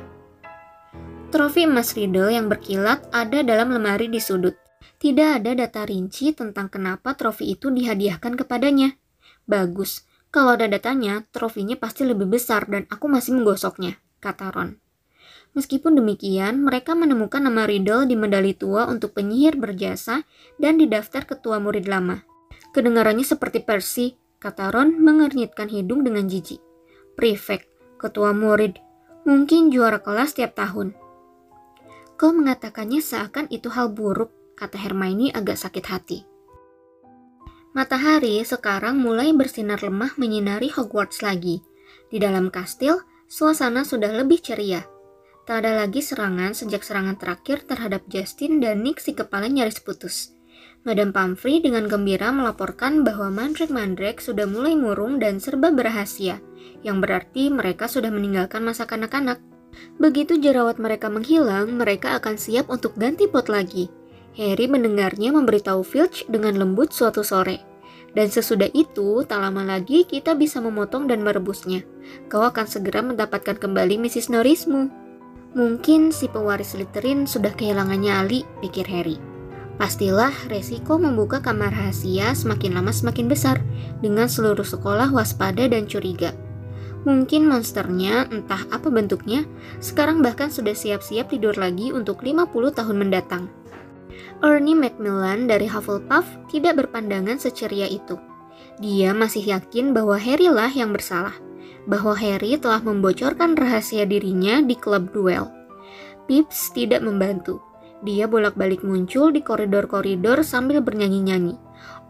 Trofi 1.33 1.67
emas 1.67 1.97
Riddle 1.97 2.31
yang 2.31 2.47
berkilat 2.47 3.11
ada 3.11 3.43
dalam 3.43 3.75
lemari 3.75 4.07
di 4.07 4.23
sudut. 4.23 4.55
Tidak 4.97 5.43
ada 5.43 5.53
data 5.53 5.85
rinci 5.85 6.33
tentang 6.33 6.73
kenapa 6.73 7.13
trofi 7.13 7.53
itu 7.53 7.69
dihadiahkan 7.69 8.39
kepadanya. 8.39 8.97
Bagus, 9.45 10.07
kalau 10.37 10.53
ada 10.53 10.69
datanya, 10.69 11.25
trofinya 11.33 11.81
pasti 11.81 12.05
lebih 12.05 12.29
besar 12.29 12.69
dan 12.69 12.85
aku 12.93 13.09
masih 13.09 13.33
menggosoknya, 13.41 13.97
kata 14.21 14.53
Ron. 14.53 14.77
Meskipun 15.57 15.97
demikian, 15.97 16.61
mereka 16.61 16.93
menemukan 16.93 17.41
nama 17.41 17.65
Riddle 17.65 18.05
di 18.05 18.21
medali 18.21 18.53
tua 18.53 18.85
untuk 18.85 19.17
penyihir 19.17 19.57
berjasa 19.57 20.29
dan 20.61 20.77
di 20.77 20.85
daftar 20.85 21.25
ketua 21.25 21.57
murid 21.57 21.89
lama. 21.89 22.21
Kedengarannya 22.77 23.25
seperti 23.25 23.65
Percy, 23.65 24.21
kata 24.37 24.69
Ron 24.69 25.01
mengernyitkan 25.01 25.73
hidung 25.73 26.05
dengan 26.05 26.29
jijik. 26.29 26.61
Prefect, 27.17 27.97
ketua 27.97 28.37
murid, 28.37 28.77
mungkin 29.25 29.73
juara 29.73 30.05
kelas 30.05 30.37
tiap 30.37 30.53
tahun. 30.53 30.93
Kau 32.21 32.37
mengatakannya 32.37 33.01
seakan 33.01 33.49
itu 33.49 33.73
hal 33.73 33.89
buruk, 33.89 34.29
kata 34.53 34.77
Hermione 34.77 35.33
agak 35.33 35.57
sakit 35.57 35.85
hati. 35.89 36.36
Matahari 37.77 38.41
sekarang 38.41 38.97
mulai 38.97 39.37
bersinar 39.37 39.85
lemah 39.85 40.17
menyinari 40.17 40.73
Hogwarts 40.73 41.21
lagi. 41.21 41.61
Di 42.09 42.17
dalam 42.17 42.49
kastil, 42.49 43.05
suasana 43.29 43.85
sudah 43.85 44.17
lebih 44.17 44.41
ceria. 44.41 44.89
Tak 45.45 45.61
ada 45.61 45.85
lagi 45.85 46.01
serangan 46.01 46.57
sejak 46.57 46.81
serangan 46.81 47.21
terakhir 47.21 47.69
terhadap 47.69 48.01
Justin 48.09 48.65
dan 48.65 48.81
Nick 48.81 49.05
si 49.05 49.13
kepala 49.13 49.53
nyaris 49.53 49.85
putus. 49.85 50.33
Madam 50.89 51.13
Pumphrey 51.13 51.61
dengan 51.61 51.85
gembira 51.85 52.33
melaporkan 52.33 53.05
bahwa 53.05 53.29
mandrake-mandrake 53.29 54.25
sudah 54.25 54.49
mulai 54.49 54.73
murung 54.73 55.21
dan 55.21 55.37
serba 55.37 55.69
berhasil, 55.69 56.41
yang 56.81 57.05
berarti 57.05 57.53
mereka 57.53 57.93
sudah 57.93 58.09
meninggalkan 58.09 58.65
masa 58.65 58.89
kanak-kanak. 58.89 59.37
Begitu 60.01 60.41
jerawat 60.41 60.81
mereka 60.81 61.13
menghilang, 61.13 61.77
mereka 61.77 62.17
akan 62.17 62.41
siap 62.41 62.73
untuk 62.73 62.97
ganti 62.97 63.29
pot 63.29 63.53
lagi. 63.53 63.93
Harry 64.37 64.69
mendengarnya 64.69 65.33
memberitahu 65.33 65.81
Filch 65.81 66.29
dengan 66.29 66.61
lembut 66.61 66.93
suatu 66.93 67.25
sore. 67.25 67.65
Dan 68.13 68.29
sesudah 68.29 68.69
itu, 68.73 69.25
tak 69.25 69.41
lama 69.41 69.65
lagi 69.65 70.05
kita 70.05 70.37
bisa 70.37 70.61
memotong 70.61 71.09
dan 71.09 71.25
merebusnya. 71.25 71.85
Kau 72.29 72.45
akan 72.45 72.65
segera 72.69 73.01
mendapatkan 73.01 73.57
kembali 73.57 73.97
Mrs. 73.97 74.33
Norrismu. 74.33 74.89
Mungkin 75.57 76.13
si 76.13 76.29
pewaris 76.29 76.77
Slytherin 76.77 77.25
sudah 77.25 77.53
kehilangannya 77.57 78.13
Ali, 78.13 78.41
pikir 78.61 78.85
Harry. 78.93 79.17
Pastilah 79.77 80.33
resiko 80.49 80.97
membuka 80.97 81.45
kamar 81.45 81.73
rahasia 81.73 82.33
semakin 82.33 82.77
lama 82.77 82.93
semakin 82.93 83.29
besar, 83.29 83.61
dengan 84.01 84.29
seluruh 84.29 84.65
sekolah 84.65 85.13
waspada 85.13 85.69
dan 85.69 85.85
curiga. 85.85 86.33
Mungkin 87.05 87.47
monsternya, 87.47 88.29
entah 88.33 88.65
apa 88.73 88.89
bentuknya, 88.89 89.45
sekarang 89.79 90.25
bahkan 90.25 90.49
sudah 90.49 90.73
siap-siap 90.73 91.29
tidur 91.29 91.57
lagi 91.57 91.93
untuk 91.93 92.25
50 92.25 92.51
tahun 92.73 92.97
mendatang. 92.97 93.47
Ernie 94.45 94.77
Macmillan 94.77 95.49
dari 95.49 95.65
Hufflepuff 95.65 96.29
tidak 96.53 96.85
berpandangan 96.85 97.41
seceria 97.41 97.89
itu. 97.89 98.21
Dia 98.77 99.17
masih 99.17 99.45
yakin 99.57 99.97
bahwa 99.97 100.21
Harry 100.21 100.53
lah 100.53 100.69
yang 100.69 100.93
bersalah, 100.93 101.33
bahwa 101.89 102.13
Harry 102.13 102.61
telah 102.61 102.85
membocorkan 102.85 103.57
rahasia 103.57 104.05
dirinya 104.05 104.61
di 104.61 104.77
klub 104.77 105.13
duel. 105.17 105.49
Pips 106.29 106.75
tidak 106.77 107.01
membantu. 107.01 107.63
Dia 108.05 108.29
bolak-balik 108.29 108.85
muncul 108.85 109.33
di 109.33 109.41
koridor-koridor 109.41 110.45
sambil 110.45 110.85
bernyanyi-nyanyi. 110.85 111.57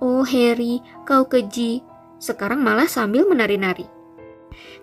Oh 0.02 0.26
Harry, 0.26 0.82
kau 1.06 1.28
keji. 1.30 1.84
Sekarang 2.18 2.64
malah 2.64 2.90
sambil 2.90 3.28
menari-nari. 3.28 3.86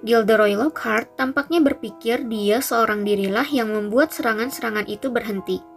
Gilderoy 0.05 0.53
Lockhart 0.53 1.17
tampaknya 1.17 1.59
berpikir 1.59 2.29
dia 2.29 2.61
seorang 2.61 3.01
dirilah 3.01 3.47
yang 3.49 3.73
membuat 3.73 4.13
serangan-serangan 4.13 4.85
itu 4.85 5.09
berhenti. 5.09 5.72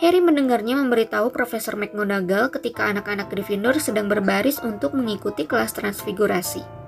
Harry 0.00 0.18
mendengarnya 0.18 0.74
memberitahu 0.78 1.30
Profesor 1.30 1.78
McGonagall 1.78 2.50
ketika 2.50 2.90
anak-anak 2.90 3.30
Gryffindor 3.30 3.78
sedang 3.78 4.10
berbaris 4.10 4.58
untuk 4.60 4.96
mengikuti 4.98 5.46
kelas 5.46 5.76
transfigurasi. 5.76 6.82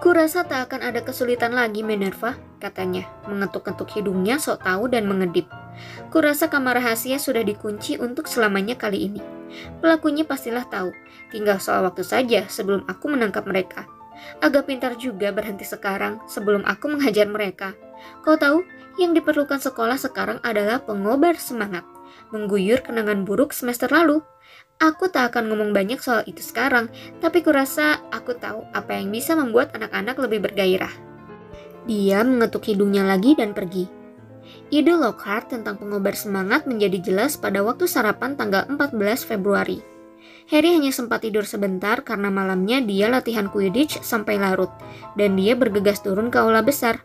Kurasa 0.00 0.44
tak 0.44 0.70
akan 0.70 0.80
ada 0.92 1.00
kesulitan 1.02 1.52
lagi, 1.54 1.84
Minerva, 1.84 2.36
katanya, 2.58 3.06
mengetuk-ketuk 3.28 3.88
hidungnya 3.94 4.40
sok 4.40 4.64
tahu 4.64 4.88
dan 4.90 5.06
mengedip. 5.06 5.48
Kurasa 6.10 6.46
kamar 6.46 6.78
rahasia 6.78 7.18
sudah 7.18 7.42
dikunci 7.42 7.98
untuk 7.98 8.30
selamanya 8.30 8.78
kali 8.78 9.10
ini. 9.10 9.22
Pelakunya 9.78 10.26
pastilah 10.26 10.66
tahu, 10.66 10.90
tinggal 11.30 11.58
soal 11.62 11.86
waktu 11.86 12.02
saja 12.02 12.46
sebelum 12.50 12.86
aku 12.86 13.10
menangkap 13.10 13.46
mereka. 13.46 13.86
Agak 14.38 14.70
pintar 14.70 14.94
juga 14.94 15.34
berhenti 15.34 15.66
sekarang 15.66 16.22
sebelum 16.30 16.62
aku 16.66 16.88
menghajar 16.94 17.26
mereka. 17.26 17.74
Kau 18.22 18.36
tahu, 18.36 18.62
yang 18.94 19.10
diperlukan 19.10 19.58
sekolah 19.58 19.98
sekarang 19.98 20.38
adalah 20.46 20.78
pengobar 20.82 21.34
semangat, 21.34 21.82
mengguyur 22.34 22.82
kenangan 22.82 23.22
buruk 23.22 23.54
semester 23.54 23.86
lalu. 23.94 24.18
Aku 24.82 25.06
tak 25.06 25.30
akan 25.30 25.54
ngomong 25.54 25.70
banyak 25.70 26.02
soal 26.02 26.26
itu 26.26 26.42
sekarang, 26.42 26.90
tapi 27.22 27.46
kurasa 27.46 28.02
aku 28.10 28.34
tahu 28.34 28.66
apa 28.74 28.98
yang 28.98 29.14
bisa 29.14 29.38
membuat 29.38 29.70
anak-anak 29.78 30.18
lebih 30.18 30.50
bergairah. 30.50 30.90
Dia 31.86 32.26
mengetuk 32.26 32.66
hidungnya 32.66 33.06
lagi 33.06 33.38
dan 33.38 33.54
pergi. 33.54 33.86
Ide 34.74 34.98
Lockhart 34.98 35.54
tentang 35.54 35.78
pengobar 35.78 36.18
semangat 36.18 36.66
menjadi 36.66 36.98
jelas 37.00 37.38
pada 37.38 37.62
waktu 37.62 37.86
sarapan 37.86 38.34
tanggal 38.34 38.66
14 38.66 39.22
Februari. 39.22 39.78
Harry 40.52 40.76
hanya 40.76 40.92
sempat 40.92 41.24
tidur 41.24 41.48
sebentar 41.48 42.04
karena 42.04 42.28
malamnya 42.28 42.82
dia 42.84 43.08
latihan 43.08 43.48
Quidditch 43.48 44.04
sampai 44.04 44.36
larut, 44.36 44.68
dan 45.16 45.38
dia 45.38 45.56
bergegas 45.56 46.04
turun 46.04 46.28
ke 46.28 46.36
aula 46.36 46.60
besar. 46.60 47.00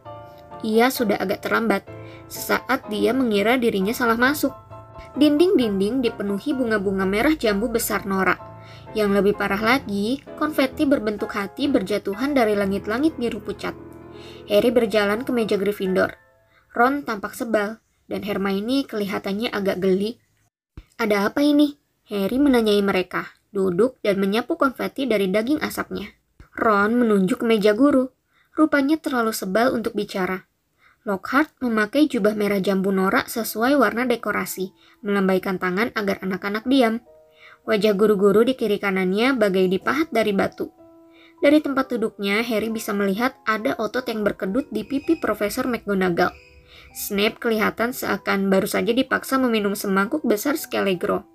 Ia 0.60 0.92
sudah 0.92 1.16
agak 1.16 1.48
terlambat. 1.48 1.88
Sesaat 2.28 2.92
dia 2.92 3.16
mengira 3.16 3.56
dirinya 3.56 3.96
salah 3.96 4.20
masuk. 4.20 4.52
Dinding-dinding 5.18 6.06
dipenuhi 6.06 6.54
bunga-bunga 6.54 7.08
merah 7.08 7.34
jambu 7.34 7.72
besar 7.72 8.06
norak. 8.06 8.38
Yang 8.98 9.22
lebih 9.22 9.34
parah 9.38 9.62
lagi, 9.62 10.22
konfeti 10.38 10.86
berbentuk 10.86 11.34
hati 11.34 11.70
berjatuhan 11.70 12.34
dari 12.34 12.58
langit-langit 12.58 13.18
biru 13.18 13.42
pucat. 13.42 13.74
Harry 14.50 14.74
berjalan 14.74 15.22
ke 15.22 15.32
meja 15.34 15.56
Gryffindor. 15.58 16.18
Ron 16.74 17.06
tampak 17.06 17.38
sebal, 17.38 17.82
dan 18.10 18.26
Hermione 18.26 18.86
kelihatannya 18.86 19.54
agak 19.54 19.78
geli. 19.82 20.18
Ada 20.98 21.30
apa 21.30 21.46
ini? 21.46 21.78
Harry 22.10 22.42
menanyai 22.42 22.82
mereka, 22.82 23.30
duduk 23.54 24.02
dan 24.02 24.18
menyapu 24.18 24.58
konfeti 24.58 25.06
dari 25.06 25.30
daging 25.30 25.62
asapnya. 25.62 26.10
Ron 26.58 26.98
menunjuk 26.98 27.46
meja 27.46 27.78
guru. 27.78 28.10
Rupanya 28.58 28.98
terlalu 28.98 29.32
sebal 29.32 29.72
untuk 29.72 29.94
bicara. 29.94 30.49
Lockhart 31.10 31.50
memakai 31.58 32.06
jubah 32.06 32.38
merah 32.38 32.62
jambu 32.62 32.94
norak 32.94 33.34
sesuai 33.34 33.82
warna 33.82 34.06
dekorasi, 34.06 34.78
melambaikan 35.02 35.58
tangan 35.58 35.90
agar 35.98 36.22
anak-anak 36.22 36.70
diam. 36.70 37.02
Wajah 37.66 37.98
guru-guru 37.98 38.46
di 38.46 38.54
kiri 38.54 38.78
kanannya 38.78 39.34
bagai 39.34 39.66
dipahat 39.74 40.14
dari 40.14 40.38
batu. 40.38 40.70
Dari 41.42 41.66
tempat 41.66 41.90
duduknya, 41.90 42.46
Harry 42.46 42.70
bisa 42.70 42.94
melihat 42.94 43.34
ada 43.50 43.74
otot 43.82 44.06
yang 44.06 44.22
berkedut 44.22 44.70
di 44.70 44.86
pipi 44.86 45.18
Profesor 45.18 45.66
McGonagall. 45.66 46.30
Snape 46.94 47.42
kelihatan 47.42 47.90
seakan 47.90 48.54
baru 48.54 48.70
saja 48.70 48.94
dipaksa 48.94 49.42
meminum 49.42 49.74
semangkuk 49.74 50.22
besar 50.22 50.62
Skelegro. 50.62 51.26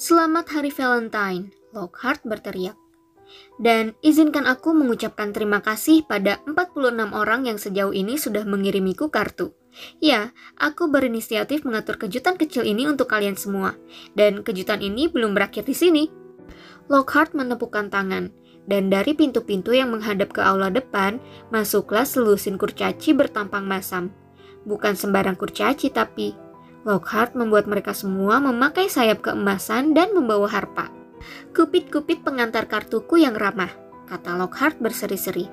Selamat 0.00 0.48
Hari 0.48 0.72
Valentine, 0.72 1.52
Lockhart 1.76 2.24
berteriak. 2.24 2.80
Dan 3.56 3.94
izinkan 4.02 4.44
aku 4.44 4.74
mengucapkan 4.74 5.30
terima 5.30 5.62
kasih 5.62 6.02
pada 6.04 6.42
46 6.46 7.14
orang 7.14 7.46
yang 7.46 7.58
sejauh 7.58 7.94
ini 7.94 8.18
sudah 8.18 8.42
mengirimiku 8.44 9.08
kartu. 9.08 9.54
Ya, 9.98 10.30
aku 10.54 10.86
berinisiatif 10.86 11.66
mengatur 11.66 11.98
kejutan 11.98 12.38
kecil 12.38 12.62
ini 12.62 12.86
untuk 12.86 13.10
kalian 13.10 13.34
semua. 13.34 13.74
Dan 14.14 14.46
kejutan 14.46 14.82
ini 14.82 15.10
belum 15.10 15.34
berakhir 15.34 15.66
di 15.66 15.74
sini. 15.74 16.04
Lockhart 16.86 17.32
menepukkan 17.32 17.88
tangan, 17.88 18.28
dan 18.64 18.88
dari 18.88 19.16
pintu-pintu 19.16 19.72
yang 19.72 19.92
menghadap 19.92 20.32
ke 20.32 20.40
aula 20.40 20.68
depan, 20.68 21.20
masuklah 21.48 22.04
selusin 22.04 22.56
kurcaci 22.56 23.16
bertampang 23.16 23.64
masam. 23.64 24.12
Bukan 24.64 24.96
sembarang 24.96 25.36
kurcaci 25.36 25.92
tapi, 25.92 26.36
Lockhart 26.84 27.32
membuat 27.32 27.64
mereka 27.64 27.96
semua 27.96 28.40
memakai 28.40 28.92
sayap 28.92 29.24
keemasan 29.24 29.96
dan 29.96 30.12
membawa 30.12 30.48
harpa. 30.48 30.92
Kupit-kupit 31.54 32.24
pengantar 32.24 32.66
kartuku 32.66 33.22
yang 33.22 33.36
ramah, 33.38 33.70
kata 34.10 34.34
Lockhart 34.34 34.80
berseri-seri. 34.80 35.46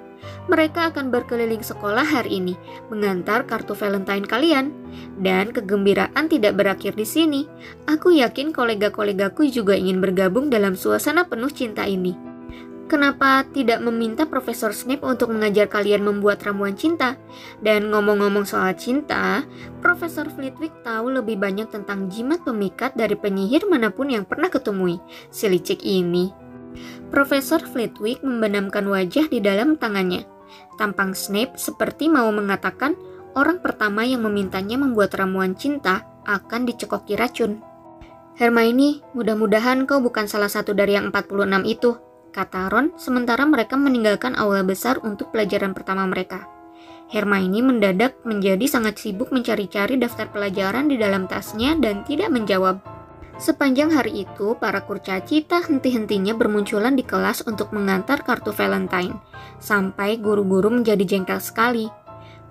Mereka 0.50 0.94
akan 0.94 1.10
berkeliling 1.10 1.66
sekolah 1.66 2.06
hari 2.06 2.42
ini, 2.42 2.54
mengantar 2.94 3.46
kartu 3.50 3.74
Valentine 3.74 4.26
kalian. 4.26 4.74
Dan 5.18 5.50
kegembiraan 5.50 6.30
tidak 6.30 6.58
berakhir 6.58 6.94
di 6.94 7.06
sini. 7.06 7.42
Aku 7.90 8.14
yakin 8.14 8.54
kolega-kolegaku 8.54 9.50
juga 9.50 9.74
ingin 9.74 10.02
bergabung 10.02 10.50
dalam 10.54 10.78
suasana 10.78 11.26
penuh 11.26 11.50
cinta 11.50 11.86
ini. 11.90 12.31
Kenapa 12.92 13.48
tidak 13.56 13.80
meminta 13.80 14.28
Profesor 14.28 14.76
Snape 14.76 15.08
untuk 15.08 15.32
mengajar 15.32 15.72
kalian 15.72 16.04
membuat 16.04 16.44
ramuan 16.44 16.76
cinta? 16.76 17.16
Dan 17.64 17.88
ngomong-ngomong 17.88 18.44
soal 18.44 18.76
cinta, 18.76 19.48
Profesor 19.80 20.28
Flitwick 20.28 20.76
tahu 20.84 21.16
lebih 21.16 21.40
banyak 21.40 21.72
tentang 21.72 22.12
jimat 22.12 22.44
pemikat 22.44 22.92
dari 23.00 23.16
penyihir 23.16 23.64
mana 23.72 23.96
pun 23.96 24.12
yang 24.12 24.28
pernah 24.28 24.52
ketemui. 24.52 25.00
Si 25.32 25.48
licik 25.48 25.88
ini. 25.88 26.36
Profesor 27.08 27.64
Flitwick 27.64 28.20
membenamkan 28.28 28.84
wajah 28.84 29.32
di 29.32 29.40
dalam 29.40 29.80
tangannya. 29.80 30.28
Tampang 30.76 31.16
Snape 31.16 31.56
seperti 31.56 32.12
mau 32.12 32.28
mengatakan 32.28 33.00
orang 33.40 33.64
pertama 33.64 34.04
yang 34.04 34.28
memintanya 34.28 34.76
membuat 34.76 35.16
ramuan 35.16 35.56
cinta 35.56 36.04
akan 36.28 36.68
dicekoki 36.68 37.16
racun. 37.16 37.64
Hermione, 38.36 39.00
mudah-mudahan 39.16 39.88
kau 39.88 40.04
bukan 40.04 40.28
salah 40.28 40.52
satu 40.52 40.76
dari 40.76 41.00
yang 41.00 41.08
46 41.08 41.64
itu, 41.72 41.96
kata 42.32 42.72
Ron 42.72 42.96
sementara 42.96 43.44
mereka 43.44 43.76
meninggalkan 43.76 44.34
aula 44.40 44.64
besar 44.64 44.98
untuk 45.04 45.30
pelajaran 45.36 45.76
pertama 45.76 46.08
mereka. 46.08 46.48
Hermione 47.12 47.60
mendadak 47.60 48.24
menjadi 48.24 48.64
sangat 48.72 48.96
sibuk 48.96 49.36
mencari-cari 49.36 50.00
daftar 50.00 50.32
pelajaran 50.32 50.88
di 50.88 50.96
dalam 50.96 51.28
tasnya 51.28 51.76
dan 51.76 52.08
tidak 52.08 52.32
menjawab. 52.32 52.80
Sepanjang 53.36 53.92
hari 53.92 54.24
itu, 54.24 54.56
para 54.56 54.86
kurcaci 54.86 55.44
tak 55.44 55.68
henti-hentinya 55.68 56.32
bermunculan 56.38 56.96
di 56.96 57.04
kelas 57.04 57.44
untuk 57.44 57.76
mengantar 57.76 58.24
kartu 58.24 58.56
Valentine, 58.56 59.18
sampai 59.60 60.22
guru-guru 60.22 60.72
menjadi 60.72 61.04
jengkel 61.04 61.42
sekali. 61.42 61.90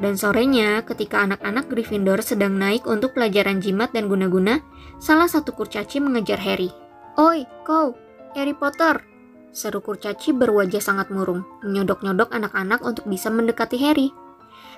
Dan 0.01 0.17
sorenya, 0.17 0.83
ketika 0.85 1.25
anak-anak 1.25 1.69
Gryffindor 1.69 2.25
sedang 2.25 2.57
naik 2.57 2.89
untuk 2.89 3.13
pelajaran 3.13 3.61
jimat 3.61 3.93
dan 3.93 4.09
guna-guna, 4.09 4.65
salah 4.99 5.29
satu 5.29 5.53
kurcaci 5.53 6.01
mengejar 6.03 6.41
Harry. 6.41 6.73
Oi, 7.21 7.45
kau, 7.63 7.95
Harry 8.33 8.57
Potter, 8.57 9.10
Seru 9.51 9.83
kurcaci 9.83 10.31
berwajah 10.31 10.79
sangat 10.79 11.11
murung, 11.11 11.43
menyodok-nyodok 11.67 12.31
anak-anak 12.31 12.87
untuk 12.87 13.11
bisa 13.11 13.35
mendekati 13.35 13.83
Harry. 13.83 14.15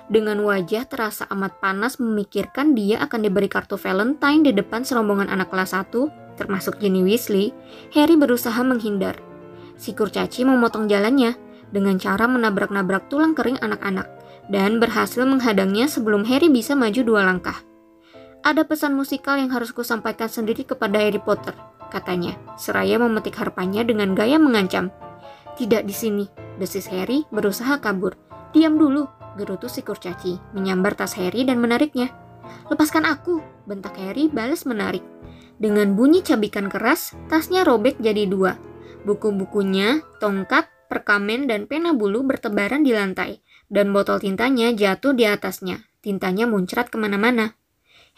Dengan 0.09 0.41
wajah 0.41 0.89
terasa 0.89 1.29
amat 1.29 1.61
panas 1.61 2.01
memikirkan 2.01 2.73
dia 2.73 2.99
akan 3.05 3.23
diberi 3.23 3.47
kartu 3.47 3.77
Valentine 3.77 4.43
di 4.43 4.51
depan 4.51 4.81
serombongan 4.81 5.29
anak 5.29 5.53
kelas 5.53 5.77
1, 5.77 5.93
termasuk 6.35 6.81
Ginny 6.81 7.05
Weasley, 7.05 7.53
Harry 7.93 8.17
berusaha 8.17 8.57
menghindar. 8.65 9.21
Si 9.77 9.93
kurcaci 9.93 10.43
memotong 10.43 10.89
jalannya 10.89 11.37
dengan 11.69 12.01
cara 12.01 12.25
menabrak-nabrak 12.25 13.07
tulang 13.13 13.37
kering 13.37 13.61
anak-anak 13.61 14.09
dan 14.49 14.81
berhasil 14.81 15.23
menghadangnya 15.23 15.85
sebelum 15.85 16.25
Harry 16.27 16.49
bisa 16.49 16.73
maju 16.73 17.01
dua 17.05 17.21
langkah. 17.23 17.61
Ada 18.43 18.67
pesan 18.67 18.91
musikal 18.97 19.39
yang 19.39 19.55
harus 19.55 19.71
kusampaikan 19.71 20.27
sendiri 20.27 20.67
kepada 20.67 20.99
Harry 20.99 21.21
Potter, 21.21 21.55
katanya, 21.93 22.33
seraya 22.57 22.97
memetik 22.97 23.37
harpanya 23.37 23.85
dengan 23.85 24.17
gaya 24.17 24.41
mengancam. 24.41 24.89
Tidak 25.53 25.85
di 25.85 25.93
sini, 25.93 26.25
desis 26.57 26.89
Harry 26.89 27.29
berusaha 27.29 27.77
kabur. 27.77 28.17
Diam 28.49 28.81
dulu, 28.81 29.05
gerutu 29.37 29.69
si 29.69 29.85
kurcaci, 29.85 30.41
menyambar 30.57 30.97
tas 30.97 31.13
Harry 31.21 31.45
dan 31.45 31.61
menariknya. 31.61 32.09
Lepaskan 32.73 33.05
aku, 33.05 33.39
bentak 33.69 33.93
Harry 34.01 34.29
balas 34.33 34.65
menarik. 34.65 35.05
Dengan 35.61 35.93
bunyi 35.93 36.25
cabikan 36.25 36.67
keras, 36.67 37.13
tasnya 37.29 37.61
robek 37.61 38.01
jadi 38.01 38.25
dua. 38.25 38.57
Buku-bukunya, 39.05 40.01
tongkat, 40.17 40.67
perkamen, 40.89 41.45
dan 41.45 41.69
pena 41.69 41.93
bulu 41.93 42.25
bertebaran 42.25 42.81
di 42.81 42.91
lantai, 42.91 43.45
dan 43.69 43.93
botol 43.93 44.17
tintanya 44.17 44.73
jatuh 44.73 45.13
di 45.13 45.29
atasnya. 45.29 45.85
Tintanya 46.03 46.49
muncrat 46.49 46.91
ke 46.91 46.97
mana-mana. 46.99 47.55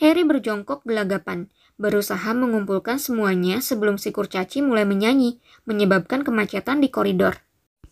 Harry 0.02 0.28
berjongkok 0.28 0.84
gelagapan, 0.84 1.48
berusaha 1.76 2.32
mengumpulkan 2.32 2.96
semuanya 2.98 3.60
sebelum 3.60 4.00
si 4.00 4.16
kurcaci 4.16 4.64
mulai 4.64 4.88
menyanyi, 4.88 5.44
menyebabkan 5.68 6.24
kemacetan 6.24 6.80
di 6.80 6.88
koridor. 6.88 7.44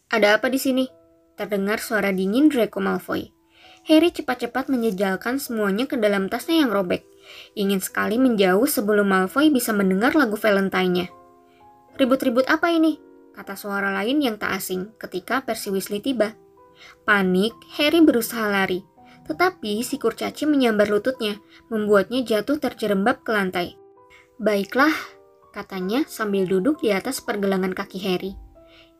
Ada 0.07 0.39
apa 0.39 0.47
di 0.47 0.59
sini? 0.61 0.85
Terdengar 1.35 1.81
suara 1.81 2.13
dingin 2.13 2.47
Draco 2.47 2.79
Malfoy. 2.79 3.33
Harry 3.83 4.15
cepat-cepat 4.15 4.71
menyejalkan 4.71 5.43
semuanya 5.43 5.83
ke 5.89 5.99
dalam 5.99 6.31
tasnya 6.31 6.63
yang 6.63 6.71
robek. 6.71 7.03
Ingin 7.59 7.83
sekali 7.83 8.15
menjauh 8.15 8.63
sebelum 8.63 9.11
Malfoy 9.11 9.51
bisa 9.51 9.75
mendengar 9.75 10.15
lagu 10.15 10.39
Valentine-nya. 10.39 11.11
Ribut-ribut 11.99 12.47
apa 12.47 12.71
ini? 12.71 12.95
Kata 13.33 13.57
suara 13.57 13.91
lain 13.91 14.21
yang 14.21 14.39
tak 14.39 14.55
asing 14.55 14.95
ketika 15.01 15.43
Percy 15.43 15.73
Weasley 15.73 15.99
tiba. 15.99 16.37
Panik, 17.03 17.51
Harry 17.75 17.99
berusaha 17.99 18.45
lari. 18.47 18.92
Tetapi 19.23 19.79
si 19.83 19.95
kurcaci 19.95 20.43
menyambar 20.43 20.91
lututnya, 20.91 21.39
membuatnya 21.71 22.23
jatuh 22.27 22.59
terjerembab 22.59 23.23
ke 23.23 23.31
lantai. 23.31 23.79
Baiklah, 24.35 24.91
katanya 25.55 26.03
sambil 26.09 26.43
duduk 26.43 26.83
di 26.83 26.91
atas 26.91 27.23
pergelangan 27.23 27.71
kaki 27.71 27.99
Harry. 28.03 28.33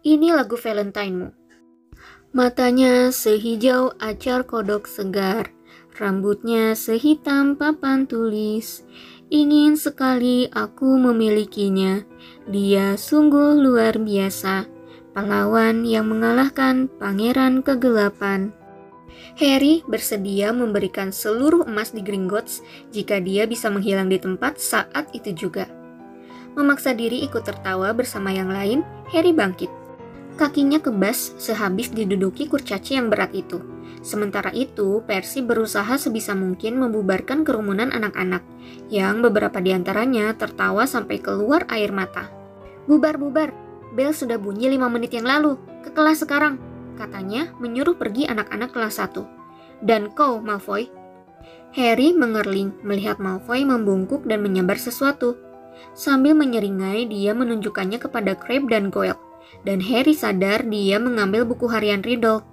Ini 0.03 0.35
lagu 0.35 0.55
Valentine-mu. 0.55 1.31
Matanya 2.33 3.13
sehijau 3.13 3.93
acar 4.01 4.47
kodok 4.49 4.89
segar, 4.89 5.53
rambutnya 5.99 6.73
sehitam 6.73 7.53
papan 7.53 8.09
tulis. 8.09 8.81
Ingin 9.29 9.77
sekali 9.77 10.49
aku 10.49 10.97
memilikinya, 10.97 12.01
dia 12.49 12.97
sungguh 12.97 13.57
luar 13.57 14.01
biasa, 14.01 14.65
pahlawan 15.13 15.85
yang 15.85 16.09
mengalahkan 16.09 16.89
pangeran 16.97 17.61
kegelapan. 17.61 18.62
Harry 19.33 19.81
bersedia 19.89 20.53
memberikan 20.53 21.09
seluruh 21.09 21.65
emas 21.65 21.89
di 21.89 22.05
Gringotts 22.05 22.61
jika 22.93 23.17
dia 23.17 23.49
bisa 23.49 23.65
menghilang 23.73 24.05
di 24.05 24.21
tempat 24.21 24.61
saat 24.61 25.09
itu 25.17 25.33
juga. 25.33 25.65
Memaksa 26.53 26.93
diri 26.93 27.25
ikut 27.25 27.41
tertawa 27.41 27.89
bersama 27.97 28.29
yang 28.29 28.53
lain, 28.53 28.85
Harry 29.09 29.33
bangkit. 29.33 29.73
Kakinya 30.37 30.77
kebas 30.77 31.33
sehabis 31.41 31.89
diduduki 31.89 32.45
kurcaci 32.45 32.93
yang 32.93 33.09
berat 33.09 33.33
itu. 33.33 33.57
Sementara 34.05 34.53
itu, 34.53 35.01
Percy 35.01 35.41
berusaha 35.41 35.97
sebisa 35.97 36.37
mungkin 36.37 36.77
membubarkan 36.77 37.41
kerumunan 37.41 37.89
anak-anak, 37.89 38.45
yang 38.93 39.25
beberapa 39.25 39.57
di 39.61 39.73
antaranya 39.73 40.29
tertawa 40.37 40.85
sampai 40.85 41.17
keluar 41.17 41.65
air 41.73 41.89
mata. 41.89 42.29
Bubar, 42.85 43.17
bubar, 43.17 43.49
bel 43.97 44.13
sudah 44.13 44.37
bunyi 44.37 44.69
lima 44.69 44.91
menit 44.93 45.17
yang 45.17 45.25
lalu, 45.25 45.57
ke 45.81 45.89
kelas 45.89 46.21
sekarang, 46.21 46.59
katanya 46.95 47.51
menyuruh 47.57 47.97
pergi 47.97 48.29
anak-anak 48.29 48.73
kelas 48.73 49.01
1. 49.01 49.83
Dan 49.83 50.13
kau, 50.15 50.39
Malfoy. 50.39 50.87
Harry 51.73 52.13
mengerling 52.13 52.71
melihat 52.85 53.17
Malfoy 53.17 53.65
membungkuk 53.65 54.23
dan 54.29 54.45
menyebar 54.45 54.77
sesuatu. 54.77 55.35
Sambil 55.97 56.37
menyeringai, 56.37 57.09
dia 57.09 57.33
menunjukkannya 57.33 57.97
kepada 57.97 58.37
Crabbe 58.37 58.69
dan 58.69 58.93
Goyle. 58.93 59.17
Dan 59.65 59.81
Harry 59.81 60.13
sadar 60.13 60.63
dia 60.69 61.01
mengambil 61.01 61.43
buku 61.43 61.65
harian 61.67 62.05
Riddle. 62.05 62.45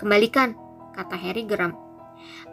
Kembalikan, 0.00 0.56
kata 0.96 1.14
Harry 1.20 1.44
geram. 1.44 1.76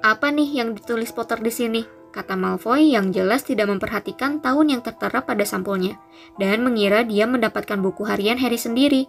Apa 0.04 0.30
nih 0.30 0.62
yang 0.62 0.76
ditulis 0.76 1.15
Potter 1.15 1.39
di 1.39 1.50
sini? 1.50 1.82
Kata 2.12 2.36
Malfoy 2.36 2.91
yang 2.91 3.15
jelas 3.15 3.48
tidak 3.48 3.72
memperhatikan 3.72 4.44
tahun 4.44 4.76
yang 4.76 4.82
tertera 4.84 5.24
pada 5.24 5.48
sampulnya, 5.48 5.96
dan 6.36 6.60
mengira 6.60 7.08
dia 7.08 7.24
mendapatkan 7.24 7.80
buku 7.80 8.04
harian 8.04 8.36
Harry 8.36 8.60
sendiri. 8.60 9.08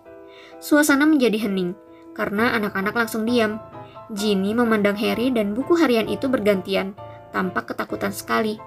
Suasana 0.62 1.02
menjadi 1.02 1.50
hening, 1.50 1.74
karena 2.12 2.56
anak-anak 2.56 2.94
langsung 2.94 3.24
diam. 3.28 3.60
Ginny 4.12 4.52
memandang 4.52 4.96
Harry 5.00 5.32
dan 5.32 5.56
buku 5.56 5.72
harian 5.80 6.04
itu 6.04 6.28
bergantian, 6.28 6.92
tampak 7.32 7.72
ketakutan 7.72 8.12
sekali. 8.12 8.60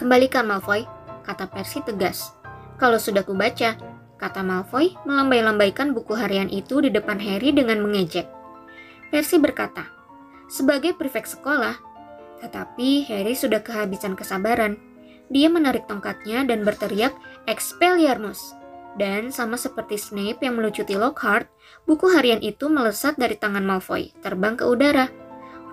Kembalikan 0.00 0.48
Malfoy, 0.48 0.88
kata 1.24 1.48
Percy 1.48 1.84
tegas. 1.84 2.32
Kalau 2.80 2.96
sudah 2.96 3.24
kubaca, 3.24 3.76
kata 4.16 4.40
Malfoy 4.40 4.96
melambai-lambaikan 5.04 5.92
buku 5.92 6.16
harian 6.16 6.48
itu 6.48 6.80
di 6.80 6.88
depan 6.88 7.20
Harry 7.20 7.52
dengan 7.52 7.80
mengejek. 7.84 8.28
Percy 9.12 9.36
berkata, 9.40 9.88
sebagai 10.48 10.94
prefek 10.94 11.26
sekolah. 11.26 11.76
Tetapi 12.40 13.08
Harry 13.08 13.34
sudah 13.34 13.64
kehabisan 13.64 14.12
kesabaran. 14.12 14.76
Dia 15.32 15.50
menarik 15.50 15.90
tongkatnya 15.90 16.46
dan 16.46 16.62
berteriak, 16.62 17.16
Expelliarmus! 17.50 18.54
Dan 18.96 19.28
sama 19.28 19.60
seperti 19.60 20.00
Snape 20.00 20.40
yang 20.40 20.56
melucuti 20.56 20.96
Lockhart, 20.96 21.50
buku 21.86 22.12
harian 22.12 22.42
itu 22.42 22.68
melesat 22.68 23.16
dari 23.16 23.38
tangan 23.38 23.64
Malfoy, 23.64 24.12
terbang 24.20 24.58
ke 24.58 24.66
udara. 24.66 25.08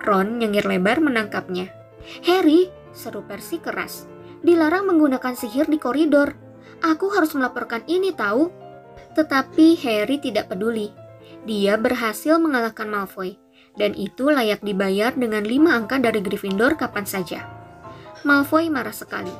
Ron 0.00 0.40
nyengir 0.40 0.64
lebar 0.64 1.02
menangkapnya. 1.02 1.68
Harry, 2.24 2.70
seru 2.94 3.26
Percy 3.26 3.60
keras. 3.60 4.06
Dilarang 4.44 4.88
menggunakan 4.88 5.34
sihir 5.36 5.68
di 5.68 5.76
koridor. 5.76 6.36
Aku 6.84 7.10
harus 7.12 7.32
melaporkan 7.32 7.82
ini 7.88 8.12
tahu. 8.12 8.52
Tetapi 9.16 9.80
Harry 9.82 10.20
tidak 10.20 10.52
peduli. 10.52 10.92
Dia 11.48 11.76
berhasil 11.80 12.36
mengalahkan 12.38 12.88
Malfoy 12.88 13.40
dan 13.74 13.92
itu 13.94 14.30
layak 14.30 14.62
dibayar 14.62 15.10
dengan 15.14 15.42
lima 15.42 15.74
angka 15.74 15.98
dari 15.98 16.22
Gryffindor 16.22 16.78
kapan 16.78 17.06
saja. 17.06 17.46
Malfoy 18.22 18.70
marah 18.72 18.94
sekali, 18.94 19.34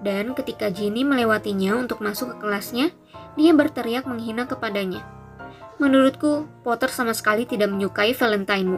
dan 0.00 0.32
ketika 0.32 0.72
Ginny 0.72 1.04
melewatinya 1.04 1.76
untuk 1.76 2.00
masuk 2.00 2.34
ke 2.34 2.46
kelasnya, 2.46 2.94
dia 3.36 3.52
berteriak 3.52 4.06
menghina 4.08 4.46
kepadanya. 4.48 5.04
Menurutku, 5.80 6.44
Potter 6.60 6.92
sama 6.92 7.16
sekali 7.16 7.48
tidak 7.48 7.72
menyukai 7.72 8.12
Valentine-mu. 8.12 8.76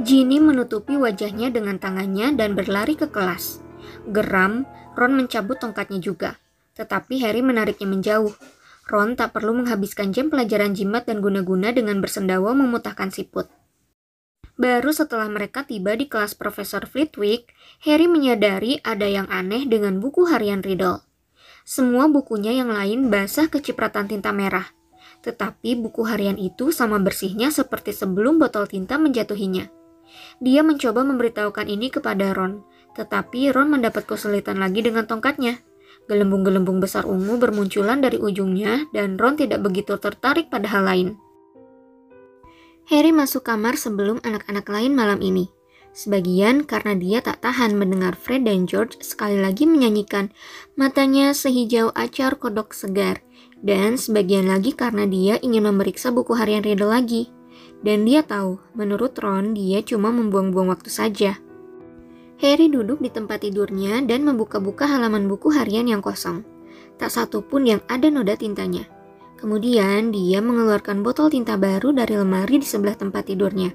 Ginny 0.00 0.40
menutupi 0.40 0.96
wajahnya 0.96 1.52
dengan 1.52 1.76
tangannya 1.76 2.32
dan 2.32 2.56
berlari 2.56 2.96
ke 2.96 3.12
kelas. 3.12 3.60
Geram, 4.08 4.64
Ron 4.96 5.12
mencabut 5.12 5.60
tongkatnya 5.60 6.00
juga, 6.00 6.40
tetapi 6.72 7.20
Harry 7.20 7.44
menariknya 7.44 7.84
menjauh. 7.84 8.32
Ron 8.88 9.12
tak 9.12 9.36
perlu 9.36 9.60
menghabiskan 9.60 10.16
jam 10.16 10.32
pelajaran 10.32 10.72
jimat 10.72 11.04
dan 11.04 11.20
guna-guna 11.20 11.68
dengan 11.76 12.00
bersendawa 12.00 12.56
memutahkan 12.56 13.12
siput. 13.12 13.52
Baru 14.56 14.96
setelah 14.96 15.28
mereka 15.28 15.68
tiba 15.68 15.92
di 16.00 16.08
kelas 16.08 16.32
Profesor 16.32 16.88
Flitwick, 16.88 17.52
Harry 17.84 18.08
menyadari 18.08 18.80
ada 18.80 19.04
yang 19.04 19.28
aneh 19.28 19.68
dengan 19.68 20.00
buku 20.00 20.32
harian 20.32 20.64
Riddle. 20.64 21.04
Semua 21.68 22.08
bukunya 22.08 22.56
yang 22.56 22.72
lain 22.72 23.12
basah 23.12 23.52
kecipratan 23.52 24.08
tinta 24.08 24.32
merah. 24.32 24.75
Tetapi 25.26 25.74
buku 25.82 26.06
harian 26.06 26.38
itu 26.38 26.70
sama 26.70 27.02
bersihnya 27.02 27.50
seperti 27.50 27.90
sebelum 27.90 28.38
botol 28.38 28.70
tinta 28.70 28.94
menjatuhinya. 28.94 29.66
Dia 30.38 30.62
mencoba 30.62 31.02
memberitahukan 31.02 31.66
ini 31.66 31.90
kepada 31.90 32.30
Ron, 32.30 32.62
tetapi 32.94 33.50
Ron 33.50 33.74
mendapat 33.74 34.06
kesulitan 34.06 34.62
lagi 34.62 34.86
dengan 34.86 35.04
tongkatnya. 35.10 35.58
Gelembung-gelembung 36.06 36.78
besar 36.78 37.02
ungu 37.02 37.34
bermunculan 37.42 37.98
dari 37.98 38.22
ujungnya 38.22 38.86
dan 38.94 39.18
Ron 39.18 39.34
tidak 39.34 39.66
begitu 39.66 39.98
tertarik 39.98 40.46
pada 40.46 40.70
hal 40.70 40.86
lain. 40.86 41.08
Harry 42.86 43.10
masuk 43.10 43.42
kamar 43.42 43.74
sebelum 43.74 44.22
anak-anak 44.22 44.70
lain 44.70 44.94
malam 44.94 45.18
ini. 45.18 45.50
Sebagian 45.96 46.62
karena 46.68 46.94
dia 46.94 47.18
tak 47.24 47.42
tahan 47.42 47.74
mendengar 47.74 48.14
Fred 48.14 48.46
dan 48.46 48.68
George 48.68 49.00
sekali 49.02 49.40
lagi 49.40 49.66
menyanyikan 49.66 50.30
matanya 50.78 51.34
sehijau 51.34 51.90
acar 51.96 52.38
kodok 52.38 52.76
segar. 52.76 53.24
Dan 53.60 53.96
sebagian 53.96 54.48
lagi 54.48 54.76
karena 54.76 55.08
dia 55.08 55.40
ingin 55.40 55.64
memeriksa 55.64 56.12
buku 56.12 56.36
harian 56.36 56.60
Riddle 56.60 56.92
lagi. 56.92 57.32
Dan 57.80 58.04
dia 58.04 58.24
tahu, 58.24 58.60
menurut 58.76 59.16
Ron, 59.16 59.56
dia 59.56 59.80
cuma 59.80 60.12
membuang-buang 60.12 60.72
waktu 60.72 60.92
saja. 60.92 61.40
Harry 62.36 62.68
duduk 62.68 63.00
di 63.00 63.08
tempat 63.08 63.48
tidurnya 63.48 64.04
dan 64.04 64.20
membuka-buka 64.28 64.84
halaman 64.84 65.24
buku 65.24 65.48
harian 65.56 65.88
yang 65.88 66.04
kosong. 66.04 66.44
Tak 67.00 67.08
satu 67.08 67.40
pun 67.40 67.64
yang 67.64 67.80
ada 67.88 68.12
noda 68.12 68.36
tintanya. 68.36 68.84
Kemudian 69.36 70.16
dia 70.16 70.40
mengeluarkan 70.40 71.04
botol 71.04 71.28
tinta 71.28 71.60
baru 71.60 71.92
dari 71.92 72.16
lemari 72.16 72.56
di 72.56 72.64
sebelah 72.64 72.96
tempat 72.96 73.28
tidurnya, 73.28 73.68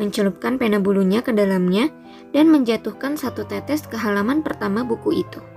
mencelupkan 0.00 0.56
pena 0.56 0.80
bulunya 0.80 1.20
ke 1.20 1.36
dalamnya, 1.36 1.92
dan 2.32 2.48
menjatuhkan 2.48 3.20
satu 3.20 3.44
tetes 3.44 3.84
ke 3.84 4.00
halaman 4.00 4.40
pertama 4.40 4.80
buku 4.80 5.20
itu. 5.20 5.51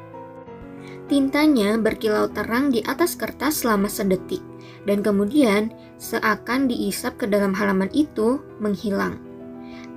Tintanya 1.05 1.77
berkilau 1.77 2.25
terang 2.33 2.73
di 2.73 2.81
atas 2.81 3.13
kertas 3.13 3.61
selama 3.61 3.85
sedetik, 3.85 4.41
dan 4.89 5.05
kemudian 5.05 5.69
seakan 6.01 6.65
diisap 6.65 7.21
ke 7.21 7.29
dalam 7.29 7.53
halaman 7.53 7.93
itu 7.93 8.41
menghilang. 8.57 9.21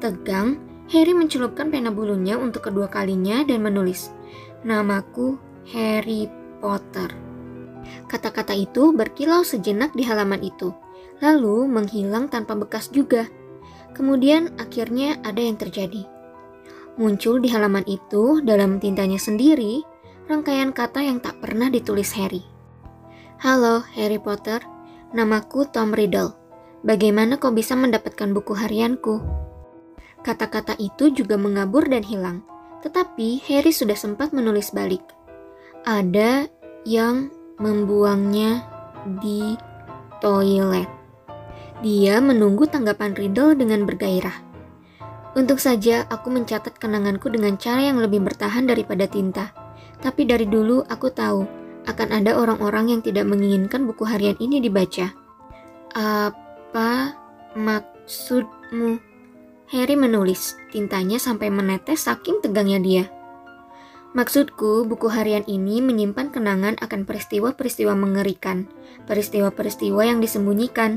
Tegang, 0.04 0.60
Harry 0.92 1.16
mencelupkan 1.16 1.72
pena 1.72 1.88
bulunya 1.88 2.36
untuk 2.36 2.68
kedua 2.68 2.92
kalinya 2.92 3.40
dan 3.44 3.64
menulis, 3.64 4.12
"Namaku 4.68 5.40
Harry 5.72 6.28
Potter." 6.60 7.08
Kata-kata 8.08 8.52
itu 8.52 8.92
berkilau 8.92 9.44
sejenak 9.44 9.96
di 9.96 10.04
halaman 10.04 10.44
itu, 10.44 10.76
lalu 11.24 11.64
menghilang 11.68 12.28
tanpa 12.28 12.52
bekas 12.52 12.92
juga. 12.92 13.28
Kemudian 13.96 14.52
akhirnya 14.60 15.16
ada 15.24 15.40
yang 15.40 15.56
terjadi. 15.56 16.04
Muncul 17.00 17.40
di 17.40 17.48
halaman 17.48 17.86
itu 17.88 18.44
dalam 18.44 18.76
tintanya 18.82 19.16
sendiri 19.16 19.82
rangkaian 20.28 20.76
kata 20.76 21.00
yang 21.00 21.18
tak 21.24 21.40
pernah 21.40 21.72
ditulis 21.72 22.12
Harry. 22.20 22.44
Halo 23.40 23.80
Harry 23.96 24.20
Potter, 24.20 24.60
namaku 25.16 25.64
Tom 25.72 25.96
Riddle. 25.96 26.36
Bagaimana 26.84 27.40
kau 27.40 27.50
bisa 27.50 27.72
mendapatkan 27.72 28.30
buku 28.36 28.52
harianku? 28.52 29.24
Kata-kata 30.20 30.76
itu 30.76 31.08
juga 31.10 31.40
mengabur 31.40 31.88
dan 31.88 32.04
hilang, 32.04 32.44
tetapi 32.84 33.40
Harry 33.48 33.72
sudah 33.72 33.96
sempat 33.96 34.36
menulis 34.36 34.70
balik. 34.76 35.02
Ada 35.88 36.46
yang 36.84 37.32
membuangnya 37.56 38.68
di 39.24 39.56
toilet. 40.20 40.86
Dia 41.80 42.20
menunggu 42.20 42.68
tanggapan 42.68 43.16
Riddle 43.16 43.56
dengan 43.56 43.88
bergairah. 43.88 44.44
Untuk 45.38 45.62
saja 45.62 46.04
aku 46.10 46.28
mencatat 46.34 46.76
kenanganku 46.76 47.30
dengan 47.30 47.56
cara 47.56 47.80
yang 47.80 48.02
lebih 48.02 48.20
bertahan 48.26 48.66
daripada 48.66 49.06
tinta. 49.06 49.54
Tapi 49.98 50.26
dari 50.28 50.46
dulu 50.46 50.84
aku 50.86 51.10
tahu 51.10 51.42
akan 51.88 52.08
ada 52.12 52.36
orang-orang 52.36 52.92
yang 52.92 53.00
tidak 53.00 53.24
menginginkan 53.24 53.88
buku 53.88 54.04
harian 54.04 54.36
ini 54.38 54.60
dibaca. 54.60 55.10
Apa 55.96 57.16
maksudmu? 57.56 59.00
Harry 59.68 60.00
menulis, 60.00 60.56
tintanya 60.72 61.20
sampai 61.20 61.52
menetes 61.52 62.08
saking 62.08 62.40
tegangnya 62.40 62.80
dia. 62.80 63.04
Maksudku, 64.16 64.88
buku 64.88 65.12
harian 65.12 65.44
ini 65.44 65.84
menyimpan 65.84 66.32
kenangan 66.32 66.80
akan 66.80 67.04
peristiwa-peristiwa 67.04 67.92
mengerikan, 67.92 68.64
peristiwa-peristiwa 69.04 70.00
yang 70.00 70.24
disembunyikan, 70.24 70.96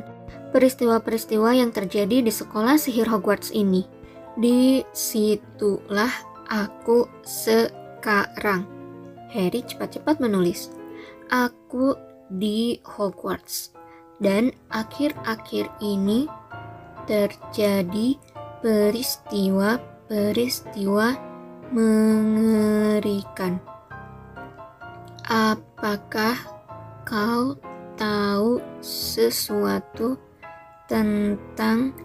peristiwa-peristiwa 0.55 1.51
yang 1.51 1.75
terjadi 1.75 2.23
di 2.23 2.31
sekolah 2.31 2.79
sihir 2.79 3.11
Hogwarts 3.11 3.51
ini. 3.51 3.83
Di 4.39 4.87
situlah 4.95 6.11
aku 6.47 7.11
sekarang. 7.27 8.63
Harry 9.31 9.63
cepat-cepat 9.63 10.19
menulis. 10.19 10.67
Aku 11.31 11.95
di 12.31 12.79
Hogwarts. 12.83 13.71
Dan 14.21 14.53
akhir-akhir 14.69 15.65
ini 15.81 16.29
terjadi 17.09 18.13
peristiwa-peristiwa 18.61 21.07
mengerikan. 21.73 23.57
Apakah 25.25 26.37
kau 27.07 27.55
tahu 27.97 28.61
sesuatu 28.83 30.19
tentang 30.85 31.95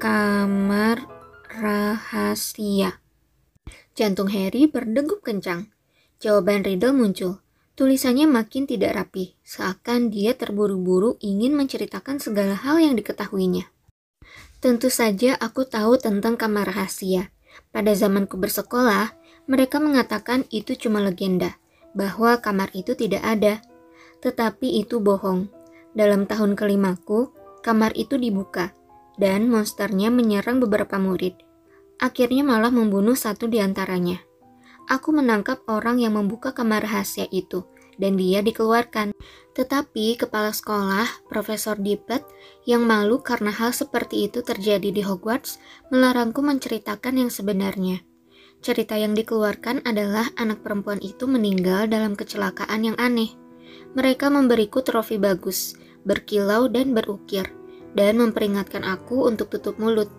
kamar 0.00 1.04
rahasia? 1.50 3.02
Jantung 3.92 4.32
Harry 4.32 4.64
berdegup 4.70 5.20
kencang. 5.20 5.68
Jawaban 6.20 6.60
Riddle 6.60 6.92
muncul. 6.92 7.40
Tulisannya 7.80 8.28
makin 8.28 8.68
tidak 8.68 8.92
rapi, 8.92 9.40
seakan 9.40 10.12
dia 10.12 10.36
terburu-buru 10.36 11.16
ingin 11.24 11.56
menceritakan 11.56 12.20
segala 12.20 12.52
hal 12.60 12.76
yang 12.76 12.92
diketahuinya. 12.92 13.64
Tentu 14.60 14.92
saja 14.92 15.40
aku 15.40 15.64
tahu 15.64 15.96
tentang 15.96 16.36
kamar 16.36 16.68
rahasia. 16.68 17.32
Pada 17.72 17.96
zamanku 17.96 18.36
bersekolah, 18.36 19.16
mereka 19.48 19.80
mengatakan 19.80 20.44
itu 20.52 20.76
cuma 20.76 21.00
legenda, 21.00 21.56
bahwa 21.96 22.36
kamar 22.36 22.68
itu 22.76 22.92
tidak 22.92 23.24
ada. 23.24 23.64
Tetapi 24.20 24.76
itu 24.76 25.00
bohong. 25.00 25.48
Dalam 25.96 26.28
tahun 26.28 26.52
kelimaku, 26.52 27.32
kamar 27.64 27.96
itu 27.96 28.20
dibuka, 28.20 28.76
dan 29.16 29.48
monsternya 29.48 30.12
menyerang 30.12 30.60
beberapa 30.60 31.00
murid. 31.00 31.40
Akhirnya 31.96 32.44
malah 32.44 32.68
membunuh 32.68 33.16
satu 33.16 33.48
di 33.48 33.56
antaranya. 33.64 34.20
Aku 34.90 35.14
menangkap 35.14 35.62
orang 35.70 36.02
yang 36.02 36.18
membuka 36.18 36.50
kamar 36.50 36.82
rahasia 36.82 37.30
itu, 37.30 37.62
dan 37.94 38.18
dia 38.18 38.42
dikeluarkan. 38.42 39.14
Tetapi 39.54 40.18
kepala 40.18 40.50
sekolah, 40.50 41.30
Profesor 41.30 41.78
Dippet, 41.78 42.26
yang 42.66 42.82
malu 42.82 43.22
karena 43.22 43.54
hal 43.54 43.70
seperti 43.70 44.26
itu 44.26 44.42
terjadi 44.42 44.90
di 44.90 44.98
Hogwarts, 45.06 45.62
melarangku 45.94 46.42
menceritakan 46.42 47.22
yang 47.22 47.30
sebenarnya. 47.30 48.02
Cerita 48.66 48.98
yang 48.98 49.14
dikeluarkan 49.14 49.86
adalah 49.86 50.26
anak 50.34 50.66
perempuan 50.66 50.98
itu 50.98 51.30
meninggal 51.30 51.86
dalam 51.86 52.18
kecelakaan 52.18 52.82
yang 52.82 52.98
aneh. 52.98 53.30
Mereka 53.94 54.26
memberiku 54.26 54.82
trofi 54.82 55.22
bagus, 55.22 55.78
berkilau 56.02 56.66
dan 56.66 56.98
berukir, 56.98 57.46
dan 57.94 58.18
memperingatkan 58.18 58.82
aku 58.82 59.22
untuk 59.30 59.54
tutup 59.54 59.78
mulut. 59.78 60.10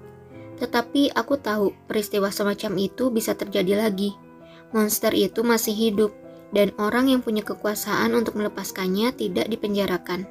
Tetapi 0.64 1.12
aku 1.12 1.36
tahu 1.44 1.76
peristiwa 1.92 2.32
semacam 2.32 2.72
itu 2.80 3.12
bisa 3.12 3.36
terjadi 3.36 3.76
lagi 3.76 4.31
monster 4.72 5.12
itu 5.16 5.44
masih 5.46 5.76
hidup 5.76 6.12
dan 6.52 6.76
orang 6.76 7.08
yang 7.08 7.24
punya 7.24 7.44
kekuasaan 7.44 8.12
untuk 8.12 8.36
melepaskannya 8.36 9.16
tidak 9.16 9.48
dipenjarakan. 9.48 10.28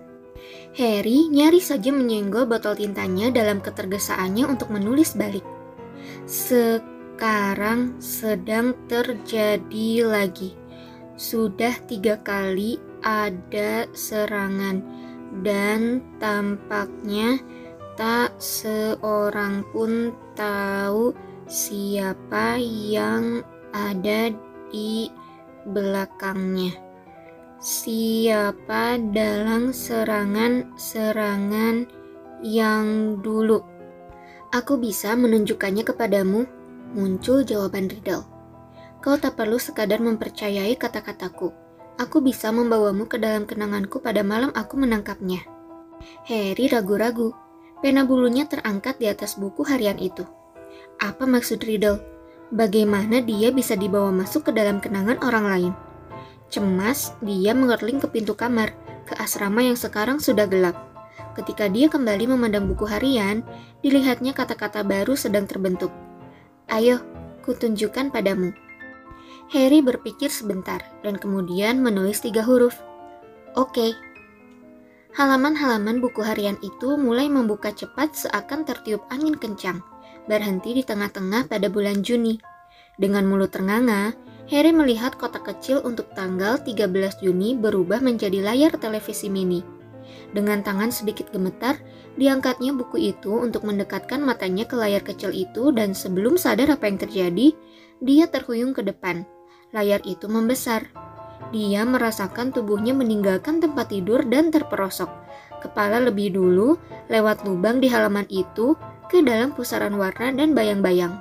Harry 0.77 1.29
nyaris 1.29 1.73
saja 1.73 1.91
menyenggol 1.91 2.47
botol 2.47 2.79
tintanya 2.79 3.29
dalam 3.35 3.59
ketergesaannya 3.59 4.45
untuk 4.47 4.71
menulis 4.71 5.17
balik. 5.19 5.45
Sekarang 6.25 7.99
sedang 8.01 8.77
terjadi 8.87 9.89
lagi. 10.07 10.57
Sudah 11.21 11.77
tiga 11.85 12.17
kali 12.25 12.81
ada 13.05 13.85
serangan 13.93 14.81
dan 15.45 16.01
tampaknya 16.17 17.37
tak 18.01 18.33
seorang 18.41 19.61
pun 19.75 20.17
tahu 20.33 21.13
siapa 21.45 22.57
yang 22.63 23.45
ada 23.75 24.31
di 24.71 25.11
belakangnya. 25.67 26.71
Siapa 27.61 28.97
dalam 29.13 29.77
serangan-serangan 29.77 31.85
yang 32.41 33.21
dulu? 33.21 33.61
Aku 34.51 34.81
bisa 34.81 35.13
menunjukkannya 35.13 35.85
kepadamu, 35.85 36.49
muncul 36.97 37.45
jawaban 37.45 37.93
Riddle. 37.93 38.25
Kau 39.05 39.21
tak 39.21 39.37
perlu 39.37 39.61
sekadar 39.61 40.01
mempercayai 40.01 40.73
kata-kataku. 40.77 41.53
Aku 42.01 42.25
bisa 42.25 42.49
membawamu 42.49 43.05
ke 43.05 43.21
dalam 43.21 43.45
kenanganku 43.45 44.01
pada 44.01 44.25
malam 44.25 44.49
aku 44.57 44.81
menangkapnya. 44.81 45.45
Harry 46.25 46.65
ragu-ragu. 46.69 47.37
Pena 47.85 48.09
bulunya 48.09 48.49
terangkat 48.49 48.97
di 49.01 49.09
atas 49.09 49.37
buku 49.37 49.65
harian 49.65 49.99
itu. 50.01 50.25
Apa 51.01 51.25
maksud 51.25 51.65
Riddle? 51.65 52.20
Bagaimana 52.51 53.23
dia 53.23 53.55
bisa 53.55 53.79
dibawa 53.79 54.11
masuk 54.11 54.51
ke 54.51 54.53
dalam 54.53 54.83
kenangan 54.83 55.23
orang 55.23 55.47
lain? 55.47 55.73
Cemas, 56.51 57.15
dia 57.23 57.55
mengerling 57.55 58.03
ke 58.03 58.11
pintu 58.11 58.35
kamar, 58.35 58.75
ke 59.07 59.15
asrama 59.23 59.63
yang 59.63 59.79
sekarang 59.79 60.19
sudah 60.19 60.51
gelap. 60.51 60.75
Ketika 61.39 61.71
dia 61.71 61.87
kembali 61.87 62.35
memandang 62.35 62.67
buku 62.67 62.91
harian, 62.91 63.47
dilihatnya 63.87 64.35
kata-kata 64.35 64.83
baru 64.83 65.15
sedang 65.15 65.47
terbentuk. 65.47 65.95
Ayo, 66.67 66.99
kutunjukkan 67.47 68.11
padamu. 68.11 68.51
Harry 69.55 69.79
berpikir 69.79 70.27
sebentar 70.27 70.83
dan 71.07 71.23
kemudian 71.23 71.79
menulis 71.79 72.19
tiga 72.19 72.43
huruf. 72.43 72.75
Oke. 73.55 73.95
Halaman-halaman 75.15 76.03
buku 76.03 76.27
harian 76.27 76.59
itu 76.67 76.99
mulai 76.99 77.31
membuka 77.31 77.71
cepat 77.71 78.19
seakan 78.19 78.67
tertiup 78.67 79.07
angin 79.07 79.39
kencang 79.39 79.87
berhenti 80.27 80.77
di 80.77 80.83
tengah-tengah 80.85 81.49
pada 81.49 81.69
bulan 81.71 82.03
Juni. 82.05 82.41
Dengan 83.01 83.25
mulut 83.25 83.55
ternganga, 83.55 84.13
Harry 84.51 84.75
melihat 84.75 85.15
kotak 85.15 85.47
kecil 85.47 85.79
untuk 85.87 86.11
tanggal 86.13 86.59
13 86.59 87.23
Juni 87.23 87.55
berubah 87.55 88.03
menjadi 88.03 88.43
layar 88.43 88.75
televisi 88.77 89.31
mini. 89.31 89.63
Dengan 90.35 90.63
tangan 90.63 90.91
sedikit 90.91 91.31
gemetar, 91.31 91.79
diangkatnya 92.19 92.75
buku 92.75 93.15
itu 93.15 93.31
untuk 93.31 93.63
mendekatkan 93.63 94.19
matanya 94.23 94.67
ke 94.67 94.75
layar 94.75 95.07
kecil 95.07 95.31
itu 95.31 95.71
dan 95.71 95.95
sebelum 95.95 96.35
sadar 96.35 96.71
apa 96.71 96.91
yang 96.91 96.99
terjadi, 96.99 97.55
dia 98.03 98.27
terhuyung 98.27 98.75
ke 98.75 98.83
depan. 98.83 99.23
Layar 99.71 100.03
itu 100.03 100.27
membesar. 100.27 100.91
Dia 101.55 101.87
merasakan 101.87 102.51
tubuhnya 102.51 102.95
meninggalkan 102.95 103.63
tempat 103.63 103.91
tidur 103.91 104.23
dan 104.27 104.51
terperosok. 104.51 105.11
Kepala 105.63 106.03
lebih 106.03 106.35
dulu 106.35 106.75
lewat 107.07 107.47
lubang 107.47 107.79
di 107.79 107.87
halaman 107.87 108.27
itu 108.31 108.75
ke 109.11 109.27
dalam 109.27 109.51
pusaran 109.51 109.99
warna 109.99 110.31
dan 110.31 110.55
bayang-bayang. 110.55 111.19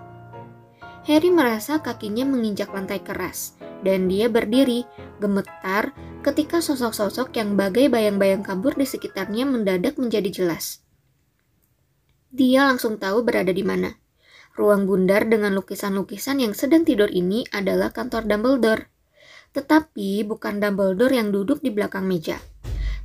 Harry 1.09 1.33
merasa 1.33 1.81
kakinya 1.81 2.21
menginjak 2.21 2.69
lantai 2.69 3.01
keras, 3.01 3.57
dan 3.81 4.05
dia 4.05 4.29
berdiri, 4.29 4.85
gemetar 5.17 5.89
ketika 6.21 6.61
sosok-sosok 6.61 7.33
yang 7.33 7.57
bagai 7.57 7.89
bayang-bayang 7.89 8.45
kabur 8.45 8.77
di 8.77 8.85
sekitarnya 8.85 9.49
mendadak 9.49 9.97
menjadi 9.97 10.29
jelas. 10.29 10.85
Dia 12.29 12.69
langsung 12.69 13.01
tahu 13.01 13.25
berada 13.25 13.49
di 13.49 13.65
mana. 13.65 13.97
Ruang 14.53 14.85
bundar 14.85 15.25
dengan 15.25 15.57
lukisan-lukisan 15.57 16.45
yang 16.45 16.53
sedang 16.53 16.85
tidur 16.85 17.09
ini 17.09 17.47
adalah 17.49 17.89
kantor 17.89 18.29
Dumbledore. 18.29 18.91
Tetapi 19.55 20.29
bukan 20.29 20.61
Dumbledore 20.61 21.15
yang 21.17 21.33
duduk 21.33 21.63
di 21.65 21.73
belakang 21.73 22.05
meja. 22.05 22.37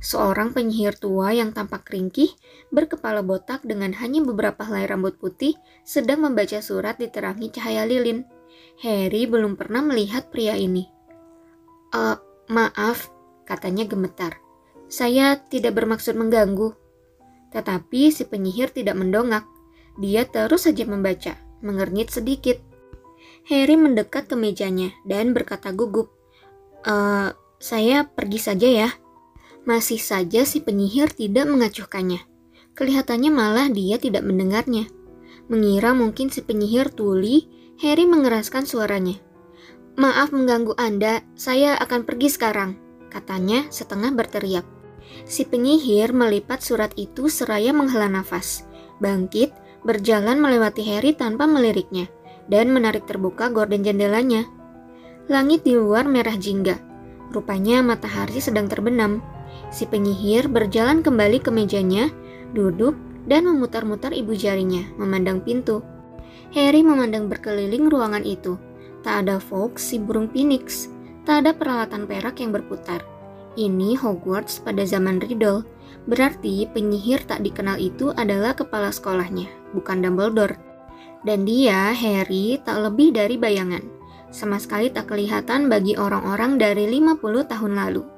Seorang 0.05 0.53
penyihir 0.53 0.93
tua 1.01 1.33
yang 1.33 1.49
tampak 1.49 1.89
ringkih, 1.89 2.29
berkepala 2.69 3.25
botak 3.25 3.65
dengan 3.65 3.89
hanya 3.97 4.21
beberapa 4.21 4.61
helai 4.61 4.85
rambut 4.85 5.17
putih, 5.17 5.57
sedang 5.81 6.21
membaca 6.21 6.61
surat 6.61 7.01
diterangi 7.01 7.49
cahaya 7.49 7.89
lilin. 7.89 8.21
Harry 8.85 9.25
belum 9.25 9.57
pernah 9.57 9.81
melihat 9.81 10.29
pria 10.29 10.53
ini. 10.61 10.85
Uh, 11.89 12.21
maaf, 12.53 13.09
katanya 13.49 13.89
gemetar. 13.89 14.37
Saya 14.85 15.41
tidak 15.41 15.73
bermaksud 15.81 16.13
mengganggu. 16.13 16.77
Tetapi 17.49 18.13
si 18.13 18.29
penyihir 18.29 18.69
tidak 18.69 19.01
mendongak. 19.01 19.49
Dia 19.97 20.29
terus 20.29 20.69
saja 20.69 20.85
membaca, 20.85 21.33
mengernyit 21.65 22.13
sedikit. 22.13 22.61
Harry 23.49 23.73
mendekat 23.73 24.29
ke 24.29 24.37
mejanya 24.37 24.93
dan 25.01 25.33
berkata 25.33 25.73
gugup, 25.73 26.13
uh, 26.85 27.33
saya 27.57 28.05
pergi 28.05 28.37
saja 28.37 28.69
ya. 28.69 28.89
Masih 29.65 29.97
saja 29.97 30.45
si 30.45 30.61
penyihir 30.61 31.09
tidak 31.09 31.49
mengacuhkannya. 31.49 32.21
Kelihatannya 32.77 33.31
malah 33.33 33.67
dia 33.73 33.97
tidak 33.97 34.21
mendengarnya. 34.21 34.85
Mengira 35.49 35.97
mungkin 35.97 36.29
si 36.29 36.45
penyihir 36.45 36.93
tuli, 36.93 37.49
Harry 37.81 38.05
mengeraskan 38.05 38.69
suaranya. 38.69 39.17
Maaf 39.97 40.29
mengganggu 40.29 40.77
Anda, 40.77 41.25
saya 41.33 41.79
akan 41.81 42.05
pergi 42.05 42.29
sekarang, 42.29 42.77
katanya 43.09 43.65
setengah 43.73 44.13
berteriak. 44.13 44.67
Si 45.25 45.47
penyihir 45.47 46.11
melipat 46.11 46.61
surat 46.61 46.91
itu 46.99 47.31
seraya 47.31 47.73
menghela 47.73 48.05
nafas. 48.11 48.67
Bangkit, 49.01 49.55
berjalan 49.81 50.37
melewati 50.41 50.85
Harry 50.93 51.17
tanpa 51.17 51.49
meliriknya, 51.49 52.11
dan 52.51 52.69
menarik 52.69 53.09
terbuka 53.09 53.49
gorden 53.49 53.81
jendelanya. 53.81 54.45
Langit 55.25 55.65
di 55.65 55.73
luar 55.73 56.05
merah 56.05 56.37
jingga. 56.37 56.77
Rupanya 57.33 57.81
matahari 57.81 58.37
sedang 58.37 58.69
terbenam. 58.69 59.25
Si 59.75 59.83
penyihir 59.83 60.47
berjalan 60.47 61.03
kembali 61.03 61.43
ke 61.43 61.51
mejanya, 61.51 62.07
duduk, 62.55 62.95
dan 63.27 63.43
memutar-mutar 63.43 64.15
ibu 64.15 64.31
jarinya, 64.31 64.87
memandang 64.95 65.43
pintu. 65.43 65.83
Harry 66.55 66.79
memandang 66.79 67.27
berkeliling 67.27 67.91
ruangan 67.91 68.23
itu. 68.23 68.55
Tak 69.03 69.27
ada 69.27 69.35
Fox, 69.35 69.91
si 69.91 69.99
burung 69.99 70.31
phoenix. 70.31 70.87
Tak 71.27 71.43
ada 71.43 71.51
peralatan 71.51 72.07
perak 72.07 72.39
yang 72.39 72.55
berputar. 72.55 73.03
Ini 73.59 73.99
Hogwarts 73.99 74.63
pada 74.63 74.87
zaman 74.87 75.19
Riddle. 75.19 75.67
Berarti 76.07 76.71
penyihir 76.71 77.27
tak 77.27 77.43
dikenal 77.43 77.75
itu 77.75 78.15
adalah 78.15 78.55
kepala 78.55 78.95
sekolahnya, 78.95 79.51
bukan 79.75 79.99
Dumbledore. 79.99 80.55
Dan 81.27 81.43
dia, 81.43 81.91
Harry, 81.91 82.63
tak 82.63 82.79
lebih 82.79 83.11
dari 83.11 83.35
bayangan. 83.35 83.83
Sama 84.31 84.55
sekali 84.55 84.87
tak 84.87 85.11
kelihatan 85.11 85.67
bagi 85.67 85.99
orang-orang 85.99 86.55
dari 86.55 86.87
50 86.87 87.51
tahun 87.51 87.75
lalu. 87.75 88.14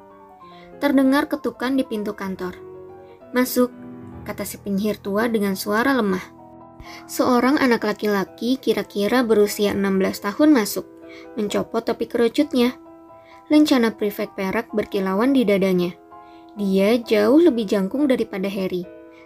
Terdengar 0.77 1.25
ketukan 1.25 1.73
di 1.73 1.81
pintu 1.81 2.13
kantor. 2.13 2.53
Masuk, 3.33 3.73
kata 4.23 4.45
si 4.45 4.61
penyihir 4.61 5.01
tua 5.01 5.25
dengan 5.25 5.57
suara 5.57 5.97
lemah. 5.97 6.21
Seorang 7.09 7.57
anak 7.57 7.83
laki-laki 7.83 8.61
kira-kira 8.61 9.25
berusia 9.25 9.73
16 9.73 10.21
tahun 10.21 10.49
masuk, 10.53 10.85
mencopot 11.33 11.81
topi 11.81 12.05
kerucutnya. 12.05 12.77
Lencana 13.47 13.95
prefek 13.95 14.35
perak 14.35 14.69
berkilauan 14.75 15.33
di 15.33 15.47
dadanya. 15.47 15.95
Dia 16.59 16.99
jauh 17.01 17.39
lebih 17.41 17.65
jangkung 17.65 18.05
daripada 18.05 18.45
Harry, 18.45 18.83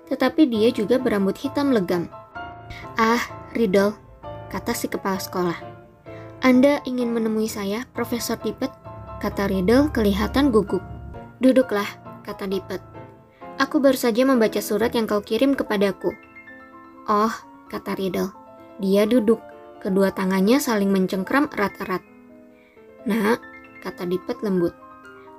tetapi 0.08 0.48
dia 0.48 0.70
juga 0.72 1.02
berambut 1.02 1.36
hitam 1.36 1.76
legam. 1.76 2.08
Ah, 2.96 3.22
Riddle, 3.52 3.98
kata 4.48 4.72
si 4.72 4.88
kepala 4.88 5.20
sekolah. 5.20 5.60
Anda 6.42 6.80
ingin 6.88 7.12
menemui 7.14 7.52
saya, 7.52 7.86
Profesor 7.92 8.40
Tippett? 8.40 8.72
Kata 9.22 9.46
Riddle 9.46 9.94
kelihatan 9.94 10.50
gugup. 10.50 11.01
Duduklah, 11.42 11.90
kata 12.22 12.46
Dipet. 12.46 12.78
Aku 13.58 13.82
baru 13.82 13.98
saja 13.98 14.22
membaca 14.22 14.62
surat 14.62 14.94
yang 14.94 15.10
kau 15.10 15.26
kirim 15.26 15.58
kepadaku. 15.58 16.14
Oh, 17.10 17.34
kata 17.66 17.98
Riddle. 17.98 18.30
Dia 18.78 19.10
duduk, 19.10 19.42
kedua 19.82 20.14
tangannya 20.14 20.62
saling 20.62 20.94
mencengkram 20.94 21.50
erat-erat. 21.50 22.06
Nak, 23.10 23.42
kata 23.82 24.06
Dipet 24.06 24.46
lembut. 24.46 24.78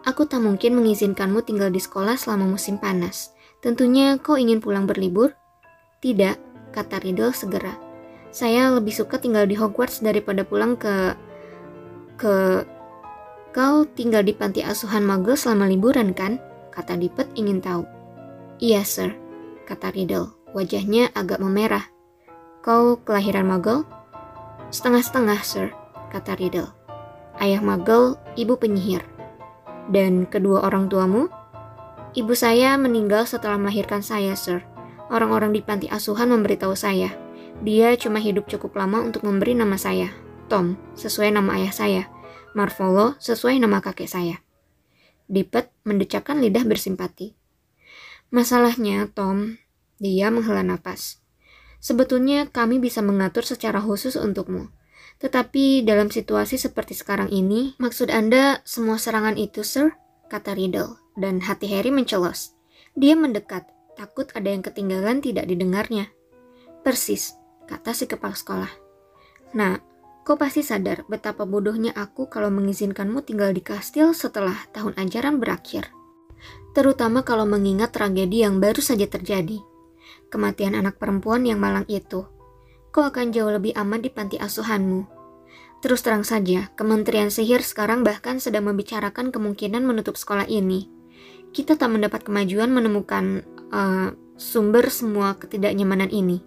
Aku 0.03 0.27
tak 0.27 0.43
mungkin 0.43 0.75
mengizinkanmu 0.83 1.47
tinggal 1.47 1.71
di 1.71 1.79
sekolah 1.79 2.19
selama 2.19 2.51
musim 2.59 2.83
panas. 2.83 3.31
Tentunya 3.63 4.19
kau 4.19 4.35
ingin 4.35 4.59
pulang 4.59 4.91
berlibur? 4.91 5.39
Tidak, 6.03 6.35
kata 6.75 6.99
Riddle 6.99 7.31
segera. 7.31 7.79
Saya 8.35 8.75
lebih 8.75 8.91
suka 8.91 9.23
tinggal 9.23 9.47
di 9.47 9.55
Hogwarts 9.55 10.03
daripada 10.03 10.43
pulang 10.43 10.75
ke... 10.75 11.15
ke 12.19 12.67
Kau 13.53 13.85
tinggal 13.85 14.25
di 14.25 14.33
panti 14.33 14.65
asuhan 14.65 15.05
Muggle 15.05 15.37
selama 15.37 15.69
liburan 15.69 16.17
kan? 16.17 16.41
Kata 16.73 16.97
Dipet 16.97 17.29
ingin 17.37 17.61
tahu. 17.61 17.85
Iya, 18.57 18.81
sir, 18.81 19.13
kata 19.69 19.93
Riddle. 19.93 20.33
Wajahnya 20.57 21.13
agak 21.13 21.37
memerah. 21.37 21.85
Kau 22.65 22.97
kelahiran 23.05 23.45
Muggle? 23.45 23.85
Setengah-setengah, 24.73 25.41
sir, 25.45 25.69
kata 26.09 26.33
Riddle. 26.41 26.73
Ayah 27.45 27.61
Muggle, 27.61 28.17
ibu 28.41 28.57
penyihir. 28.57 29.05
Dan 29.93 30.25
kedua 30.25 30.65
orang 30.65 30.89
tuamu? 30.89 31.29
Ibu 32.17 32.33
saya 32.33 32.81
meninggal 32.81 33.29
setelah 33.29 33.61
melahirkan 33.61 34.01
saya, 34.01 34.33
sir. 34.33 34.65
Orang-orang 35.13 35.53
di 35.53 35.61
panti 35.61 35.93
asuhan 35.93 36.33
memberitahu 36.33 36.73
saya. 36.73 37.13
Dia 37.61 38.01
cuma 38.01 38.17
hidup 38.17 38.49
cukup 38.49 38.81
lama 38.81 39.05
untuk 39.05 39.29
memberi 39.29 39.53
nama 39.53 39.77
saya, 39.77 40.09
Tom, 40.49 40.81
sesuai 40.97 41.37
nama 41.37 41.61
ayah 41.61 41.75
saya. 41.77 42.03
Marvolo 42.53 43.17
sesuai 43.17 43.57
nama 43.61 43.81
kakek 43.81 44.09
saya. 44.09 44.41
Dipet 45.29 45.73
mendecakkan 45.89 46.41
lidah 46.41 46.69
bersimpati. 46.69 47.33
Masalahnya, 48.33 49.09
Tom, 49.13 49.61
dia 49.97 50.29
menghela 50.29 50.65
napas. 50.65 51.21
Sebetulnya 51.83 52.49
kami 52.49 52.79
bisa 52.79 53.01
mengatur 53.01 53.45
secara 53.45 53.81
khusus 53.81 54.15
untukmu. 54.15 54.69
Tetapi 55.21 55.87
dalam 55.87 56.11
situasi 56.11 56.59
seperti 56.59 56.99
sekarang 56.99 57.31
ini, 57.31 57.79
maksud 57.79 58.11
Anda 58.11 58.61
semua 58.67 58.99
serangan 58.99 59.39
itu, 59.39 59.63
Sir? 59.63 59.95
Kata 60.27 60.57
Riddle, 60.57 60.99
dan 61.15 61.45
hati 61.45 61.69
Harry 61.71 61.93
mencelos. 61.93 62.57
Dia 62.99 63.15
mendekat, 63.17 63.69
takut 63.95 64.29
ada 64.35 64.49
yang 64.51 64.65
ketinggalan 64.65 65.21
tidak 65.21 65.47
didengarnya. 65.47 66.11
Persis, 66.83 67.37
kata 67.71 67.95
si 67.95 68.11
kepala 68.11 68.35
sekolah. 68.35 68.73
Nah, 69.55 69.79
Kau 70.23 70.39
pasti 70.39 70.63
sadar 70.63 71.03
betapa 71.11 71.43
bodohnya 71.43 71.91
aku 71.99 72.31
kalau 72.31 72.47
mengizinkanmu 72.55 73.27
tinggal 73.27 73.51
di 73.51 73.59
kastil 73.59 74.15
setelah 74.15 74.55
tahun 74.71 74.95
ajaran 74.95 75.43
berakhir. 75.43 75.91
Terutama 76.73 77.27
kalau 77.27 77.43
mengingat 77.43 77.91
tragedi 77.91 78.47
yang 78.47 78.63
baru 78.63 78.79
saja 78.79 79.11
terjadi. 79.11 79.59
Kematian 80.31 80.79
anak 80.79 80.97
perempuan 80.97 81.43
yang 81.43 81.59
malang 81.59 81.85
itu. 81.91 82.25
Kau 82.95 83.05
akan 83.05 83.35
jauh 83.35 83.51
lebih 83.51 83.75
aman 83.75 83.99
di 83.99 84.09
panti 84.15 84.39
asuhanmu. 84.39 85.23
Terus 85.83 86.01
terang 86.07 86.23
saja, 86.23 86.71
Kementerian 86.79 87.29
Sihir 87.29 87.67
sekarang 87.67 88.07
bahkan 88.07 88.39
sedang 88.39 88.71
membicarakan 88.71 89.35
kemungkinan 89.35 89.83
menutup 89.83 90.15
sekolah 90.15 90.47
ini. 90.47 90.87
Kita 91.51 91.75
tak 91.75 91.91
mendapat 91.91 92.23
kemajuan 92.23 92.71
menemukan 92.71 93.43
uh, 93.75 94.15
sumber 94.39 94.87
semua 94.89 95.35
ketidaknyamanan 95.35 96.09
ini. 96.15 96.39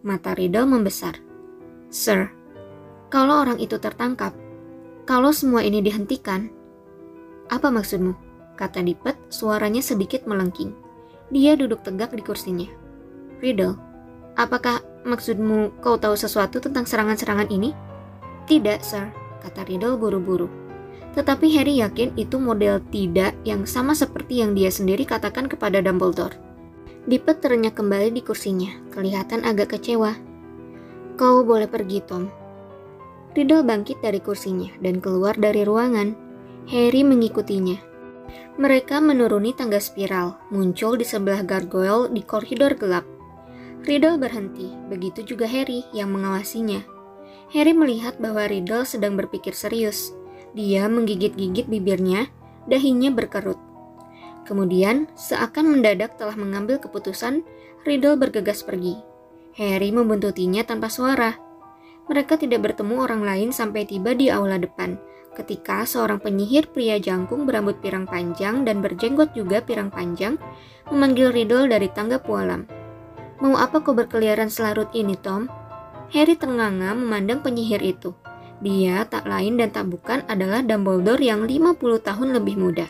Mata 0.00 0.32
Riddle 0.32 0.64
membesar. 0.64 1.20
Sir, 1.92 2.32
kalau 3.08 3.40
orang 3.40 3.56
itu 3.56 3.80
tertangkap, 3.80 4.36
kalau 5.08 5.32
semua 5.32 5.64
ini 5.64 5.80
dihentikan, 5.80 6.52
apa 7.48 7.72
maksudmu? 7.72 8.12
Kata 8.60 8.84
Dipet, 8.84 9.16
suaranya 9.32 9.80
sedikit 9.80 10.28
melengking. 10.28 10.76
Dia 11.32 11.56
duduk 11.56 11.80
tegak 11.80 12.12
di 12.12 12.20
kursinya. 12.20 12.68
Riddle, 13.40 13.80
apakah 14.36 14.84
maksudmu 15.08 15.80
kau 15.80 15.96
tahu 15.96 16.12
sesuatu 16.12 16.60
tentang 16.60 16.84
serangan-serangan 16.84 17.48
ini? 17.48 17.72
Tidak, 18.44 18.84
sir, 18.84 19.08
kata 19.40 19.64
Riddle 19.64 19.96
buru-buru. 19.96 20.50
Tetapi 21.16 21.48
Harry 21.56 21.80
yakin 21.80 22.12
itu 22.20 22.36
model 22.36 22.84
tidak 22.92 23.32
yang 23.48 23.64
sama 23.64 23.96
seperti 23.96 24.44
yang 24.44 24.52
dia 24.52 24.68
sendiri 24.68 25.08
katakan 25.08 25.48
kepada 25.48 25.80
Dumbledore. 25.80 26.36
Dipet 27.08 27.40
terenyak 27.40 27.72
kembali 27.72 28.12
di 28.12 28.20
kursinya, 28.20 28.68
kelihatan 28.92 29.48
agak 29.48 29.72
kecewa. 29.78 30.12
Kau 31.16 31.40
boleh 31.40 31.64
pergi, 31.64 32.04
Tom, 32.04 32.28
Riddle 33.36 33.64
bangkit 33.64 34.00
dari 34.00 34.20
kursinya 34.22 34.72
dan 34.80 35.02
keluar 35.04 35.36
dari 35.36 35.66
ruangan. 35.66 36.16
Harry 36.68 37.04
mengikutinya. 37.04 37.76
Mereka 38.58 38.98
menuruni 39.00 39.54
tangga 39.54 39.78
spiral, 39.78 40.36
muncul 40.52 40.98
di 40.98 41.06
sebelah 41.06 41.46
gargoyle 41.46 42.10
di 42.12 42.20
koridor 42.26 42.74
gelap. 42.76 43.06
Riddle 43.86 44.18
berhenti, 44.20 44.68
begitu 44.90 45.24
juga 45.24 45.46
Harry 45.48 45.86
yang 45.94 46.12
mengawasinya. 46.12 46.82
Harry 47.54 47.72
melihat 47.72 48.20
bahwa 48.20 48.44
Riddle 48.44 48.84
sedang 48.84 49.16
berpikir 49.16 49.56
serius. 49.56 50.12
Dia 50.52 50.90
menggigit-gigit 50.90 51.70
bibirnya, 51.70 52.28
dahinya 52.68 53.08
berkerut. 53.08 53.56
Kemudian, 54.44 55.08
seakan 55.16 55.78
mendadak 55.78 56.20
telah 56.20 56.36
mengambil 56.36 56.76
keputusan, 56.82 57.44
Riddle 57.86 58.20
bergegas 58.20 58.60
pergi. 58.60 58.98
Harry 59.56 59.94
membuntutinya 59.94 60.66
tanpa 60.66 60.92
suara. 60.92 61.47
Mereka 62.08 62.40
tidak 62.40 62.64
bertemu 62.64 63.04
orang 63.04 63.20
lain 63.20 63.48
sampai 63.52 63.84
tiba 63.84 64.16
di 64.16 64.32
aula 64.32 64.56
depan, 64.56 64.96
ketika 65.36 65.84
seorang 65.84 66.16
penyihir 66.16 66.72
pria 66.72 66.96
jangkung 66.96 67.44
berambut 67.44 67.76
pirang 67.84 68.08
panjang 68.08 68.64
dan 68.64 68.80
berjenggot 68.80 69.36
juga 69.36 69.60
pirang 69.60 69.92
panjang 69.92 70.40
memanggil 70.88 71.28
Riddle 71.36 71.68
dari 71.68 71.92
tangga 71.92 72.16
pualam. 72.16 72.64
Mau 73.44 73.60
apa 73.60 73.84
kau 73.84 73.92
berkeliaran 73.92 74.48
selarut 74.48 74.88
ini, 74.96 75.20
Tom? 75.20 75.52
Harry 76.16 76.34
ternganga 76.34 76.96
memandang 76.96 77.44
penyihir 77.44 77.84
itu. 77.84 78.16
Dia 78.64 79.04
tak 79.04 79.28
lain 79.28 79.60
dan 79.60 79.68
tak 79.70 79.92
bukan 79.92 80.24
adalah 80.32 80.64
Dumbledore 80.64 81.20
yang 81.20 81.44
50 81.44 81.76
tahun 82.02 82.28
lebih 82.34 82.56
muda. 82.56 82.88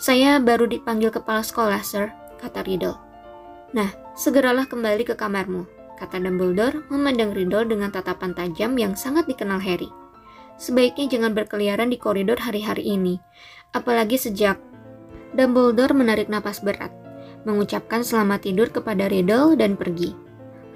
Saya 0.00 0.40
baru 0.40 0.64
dipanggil 0.64 1.12
kepala 1.12 1.44
sekolah, 1.44 1.84
Sir, 1.84 2.10
kata 2.40 2.64
Riddle. 2.64 2.98
Nah, 3.76 3.92
segeralah 4.16 4.66
kembali 4.66 5.06
ke 5.06 5.14
kamarmu 5.14 5.73
kata 6.04 6.20
Dumbledore 6.20 6.84
memandang 6.92 7.32
Riddle 7.32 7.64
dengan 7.64 7.88
tatapan 7.88 8.36
tajam 8.36 8.76
yang 8.76 8.92
sangat 8.92 9.24
dikenal 9.24 9.56
Harry. 9.64 9.88
Sebaiknya 10.60 11.08
jangan 11.08 11.32
berkeliaran 11.32 11.88
di 11.88 11.96
koridor 11.96 12.36
hari-hari 12.36 12.84
ini, 12.92 13.16
apalagi 13.72 14.20
sejak 14.20 14.60
Dumbledore 15.32 15.96
menarik 15.96 16.28
napas 16.28 16.60
berat, 16.60 16.92
mengucapkan 17.48 18.04
selamat 18.04 18.44
tidur 18.44 18.68
kepada 18.68 19.08
Riddle 19.08 19.56
dan 19.56 19.80
pergi. 19.80 20.12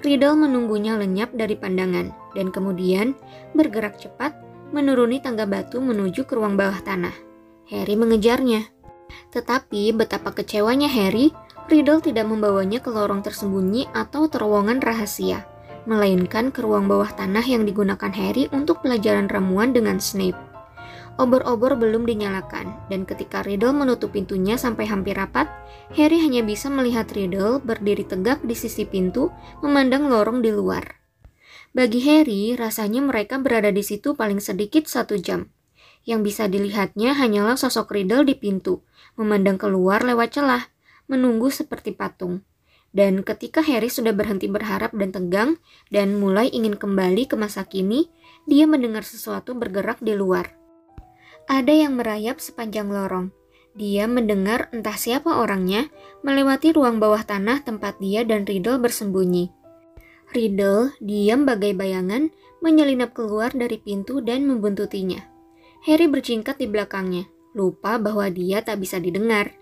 Riddle 0.01 0.35
menunggunya 0.35 0.97
lenyap 0.97 1.29
dari 1.37 1.53
pandangan, 1.53 2.09
dan 2.33 2.49
kemudian 2.49 3.13
bergerak 3.53 4.01
cepat 4.01 4.33
menuruni 4.73 5.21
tangga 5.21 5.45
batu 5.45 5.77
menuju 5.77 6.25
ke 6.25 6.33
ruang 6.33 6.57
bawah 6.57 6.81
tanah. 6.81 7.13
Harry 7.69 7.93
mengejarnya. 7.93 8.65
Tetapi 9.29 9.93
betapa 9.93 10.33
kecewanya 10.33 10.89
Harry 10.89 11.29
Riddle 11.69 12.01
tidak 12.01 12.25
membawanya 12.25 12.81
ke 12.81 12.89
lorong 12.89 13.21
tersembunyi 13.21 13.93
atau 13.93 14.25
terowongan 14.25 14.81
rahasia, 14.81 15.45
melainkan 15.85 16.49
ke 16.49 16.65
ruang 16.65 16.89
bawah 16.89 17.13
tanah 17.13 17.45
yang 17.45 17.61
digunakan 17.61 18.09
Harry 18.09 18.49
untuk 18.49 18.81
pelajaran 18.81 19.29
ramuan 19.29 19.69
dengan 19.69 20.01
Snape. 20.01 20.49
Obor-obor 21.21 21.77
belum 21.77 22.09
dinyalakan, 22.09 22.89
dan 22.89 23.05
ketika 23.05 23.45
Riddle 23.45 23.77
menutup 23.77 24.17
pintunya 24.17 24.57
sampai 24.57 24.89
hampir 24.89 25.13
rapat, 25.13 25.45
Harry 25.93 26.17
hanya 26.25 26.41
bisa 26.41 26.73
melihat 26.73 27.05
Riddle 27.13 27.61
berdiri 27.61 28.01
tegak 28.01 28.41
di 28.41 28.57
sisi 28.57 28.89
pintu, 28.89 29.29
memandang 29.61 30.09
lorong 30.09 30.41
di 30.41 30.49
luar. 30.49 30.97
Bagi 31.69 32.01
Harry, 32.09 32.57
rasanya 32.57 33.05
mereka 33.05 33.37
berada 33.37 33.69
di 33.69 33.85
situ 33.85 34.17
paling 34.17 34.41
sedikit 34.41 34.89
satu 34.89 35.21
jam. 35.21 35.53
Yang 36.01 36.33
bisa 36.33 36.43
dilihatnya 36.49 37.13
hanyalah 37.13 37.61
sosok 37.61 37.93
Riddle 37.93 38.25
di 38.25 38.33
pintu, 38.33 38.81
memandang 39.19 39.61
keluar 39.61 40.01
lewat 40.01 40.33
celah, 40.33 40.71
menunggu 41.09 41.49
seperti 41.49 41.91
patung. 41.97 42.45
Dan 42.89 43.21
ketika 43.21 43.61
Harry 43.61 43.89
sudah 43.89 44.13
berhenti 44.13 44.49
berharap 44.49 44.93
dan 44.97 45.09
tegang 45.13 45.51
dan 45.93 46.17
mulai 46.17 46.49
ingin 46.49 46.73
kembali 46.73 47.29
ke 47.29 47.37
masa 47.37 47.65
kini, 47.65 48.09
dia 48.49 48.65
mendengar 48.65 49.05
sesuatu 49.05 49.53
bergerak 49.53 50.01
di 50.01 50.17
luar. 50.17 50.53
Ada 51.49 51.85
yang 51.85 51.97
merayap 51.97 52.41
sepanjang 52.41 52.89
lorong, 52.89 53.33
Dia 53.77 54.09
mendengar 54.09 54.67
entah 54.73 54.97
siapa 54.97 55.39
orangnya 55.39 55.87
melewati 56.25 56.73
ruang 56.73 56.97
bawah 56.97 57.21
tanah 57.21 57.61
tempat 57.61 58.01
dia 58.01 58.25
dan 58.25 58.43
Riddle 58.43 58.81
bersembunyi. 58.81 59.53
Riddle 60.33 60.93
diam 61.01 61.45
bagai 61.45 61.77
bayangan 61.77 62.33
menyelinap 62.61 63.13
keluar 63.13 63.53
dari 63.53 63.77
pintu 63.77 64.21
dan 64.21 64.45
membuntutinya. 64.45 65.21
Harry 65.85 66.11
berjingkat 66.11 66.59
di 66.59 66.67
belakangnya, 66.67 67.29
lupa 67.55 67.95
bahwa 68.01 68.27
dia 68.27 68.59
tak 68.65 68.83
bisa 68.83 68.99
didengar. 68.99 69.55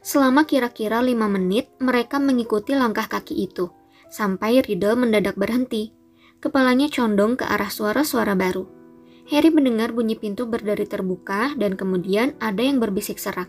Selama 0.00 0.48
kira-kira 0.48 1.04
lima 1.04 1.28
menit, 1.28 1.68
mereka 1.76 2.16
mengikuti 2.16 2.72
langkah 2.72 3.04
kaki 3.04 3.44
itu, 3.44 3.68
sampai 4.08 4.64
Riddle 4.64 4.96
mendadak 4.96 5.36
berhenti. 5.36 5.92
Kepalanya 6.40 6.88
condong 6.88 7.36
ke 7.36 7.44
arah 7.44 7.68
suara-suara 7.68 8.32
baru. 8.32 8.66
Harry 9.30 9.54
mendengar 9.54 9.94
bunyi 9.94 10.18
pintu 10.18 10.50
berdari 10.50 10.88
terbuka 10.88 11.54
dan 11.54 11.78
kemudian 11.78 12.34
ada 12.42 12.64
yang 12.64 12.82
berbisik 12.82 13.22
serak. 13.22 13.46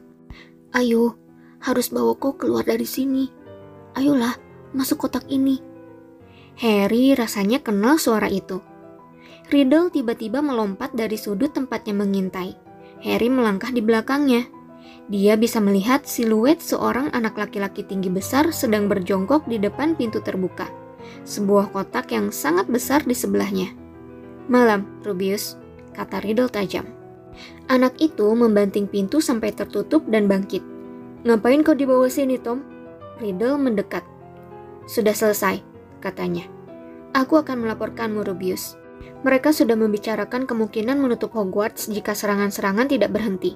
Ayo, 0.76 1.18
harus 1.64 1.90
bawa 1.90 2.14
kau 2.20 2.38
keluar 2.38 2.62
dari 2.68 2.86
sini. 2.86 3.32
Ayolah, 3.98 4.38
masuk 4.78 5.08
kotak 5.08 5.26
ini. 5.32 5.58
Harry 6.62 7.18
rasanya 7.18 7.66
kenal 7.66 7.98
suara 7.98 8.30
itu. 8.30 8.62
Riddle 9.50 9.90
tiba-tiba 9.90 10.40
melompat 10.46 10.94
dari 10.94 11.18
sudut 11.18 11.52
tempatnya 11.52 11.98
mengintai. 11.98 12.54
Harry 13.02 13.28
melangkah 13.28 13.74
di 13.74 13.82
belakangnya. 13.82 14.46
Dia 15.12 15.36
bisa 15.36 15.60
melihat 15.60 16.08
siluet 16.08 16.64
seorang 16.64 17.12
anak 17.12 17.36
laki-laki 17.36 17.84
tinggi 17.84 18.08
besar 18.08 18.52
sedang 18.56 18.88
berjongkok 18.88 19.44
di 19.52 19.60
depan 19.60 20.00
pintu 20.00 20.24
terbuka 20.24 20.84
sebuah 21.24 21.72
kotak 21.72 22.12
yang 22.12 22.32
sangat 22.32 22.68
besar 22.68 23.04
di 23.04 23.16
sebelahnya. 23.16 23.72
Malam, 24.48 24.88
Rubius, 25.04 25.56
kata 25.96 26.20
Riddle 26.24 26.52
tajam. 26.52 26.88
Anak 27.72 27.98
itu 27.98 28.28
membanting 28.36 28.86
pintu 28.86 29.24
sampai 29.24 29.56
tertutup 29.56 30.06
dan 30.12 30.28
bangkit. 30.28 30.62
Ngapain 31.24 31.64
kau 31.64 31.74
di 31.74 31.88
bawah 31.88 32.12
sini, 32.12 32.36
Tom? 32.36 32.62
Riddle 33.24 33.56
mendekat. 33.56 34.04
Sudah 34.84 35.16
selesai, 35.16 35.64
katanya. 36.04 36.44
Aku 37.16 37.40
akan 37.40 37.64
melaporkanmu, 37.64 38.28
Rubius. 38.28 38.76
Mereka 39.24 39.56
sudah 39.56 39.80
membicarakan 39.80 40.44
kemungkinan 40.44 41.00
menutup 41.00 41.32
Hogwarts 41.32 41.88
jika 41.88 42.12
serangan-serangan 42.12 42.92
tidak 42.92 43.16
berhenti. 43.16 43.56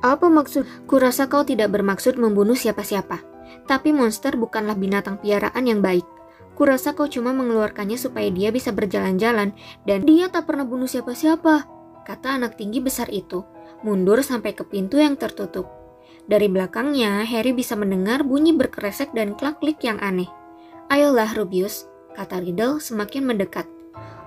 Apa 0.00 0.32
maksud? 0.32 0.64
Kurasa 0.88 1.28
kau 1.28 1.44
tidak 1.44 1.76
bermaksud 1.76 2.16
membunuh 2.16 2.56
siapa-siapa. 2.56 3.20
Tapi 3.68 3.92
monster 3.92 4.32
bukanlah 4.40 4.72
binatang 4.72 5.20
piaraan 5.20 5.68
yang 5.68 5.84
baik. 5.84 6.08
Kurasa 6.56 6.96
kau 6.96 7.08
cuma 7.08 7.32
mengeluarkannya 7.36 7.96
supaya 7.96 8.28
dia 8.32 8.52
bisa 8.52 8.72
berjalan-jalan 8.72 9.56
dan 9.84 9.98
dia 10.04 10.28
tak 10.28 10.48
pernah 10.48 10.68
bunuh 10.68 10.88
siapa-siapa, 10.88 11.64
kata 12.04 12.36
anak 12.36 12.60
tinggi 12.60 12.84
besar 12.84 13.08
itu, 13.08 13.44
mundur 13.80 14.20
sampai 14.20 14.52
ke 14.52 14.64
pintu 14.68 15.00
yang 15.00 15.16
tertutup. 15.16 15.68
Dari 16.28 16.52
belakangnya, 16.52 17.24
Harry 17.24 17.56
bisa 17.56 17.76
mendengar 17.80 18.24
bunyi 18.28 18.52
berkeresek 18.52 19.12
dan 19.16 19.36
klak-klik 19.36 19.80
yang 19.80 19.96
aneh. 20.04 20.28
Ayolah, 20.92 21.32
Rubius, 21.32 21.88
kata 22.12 22.44
Riddle 22.44 22.76
semakin 22.80 23.24
mendekat. 23.24 23.64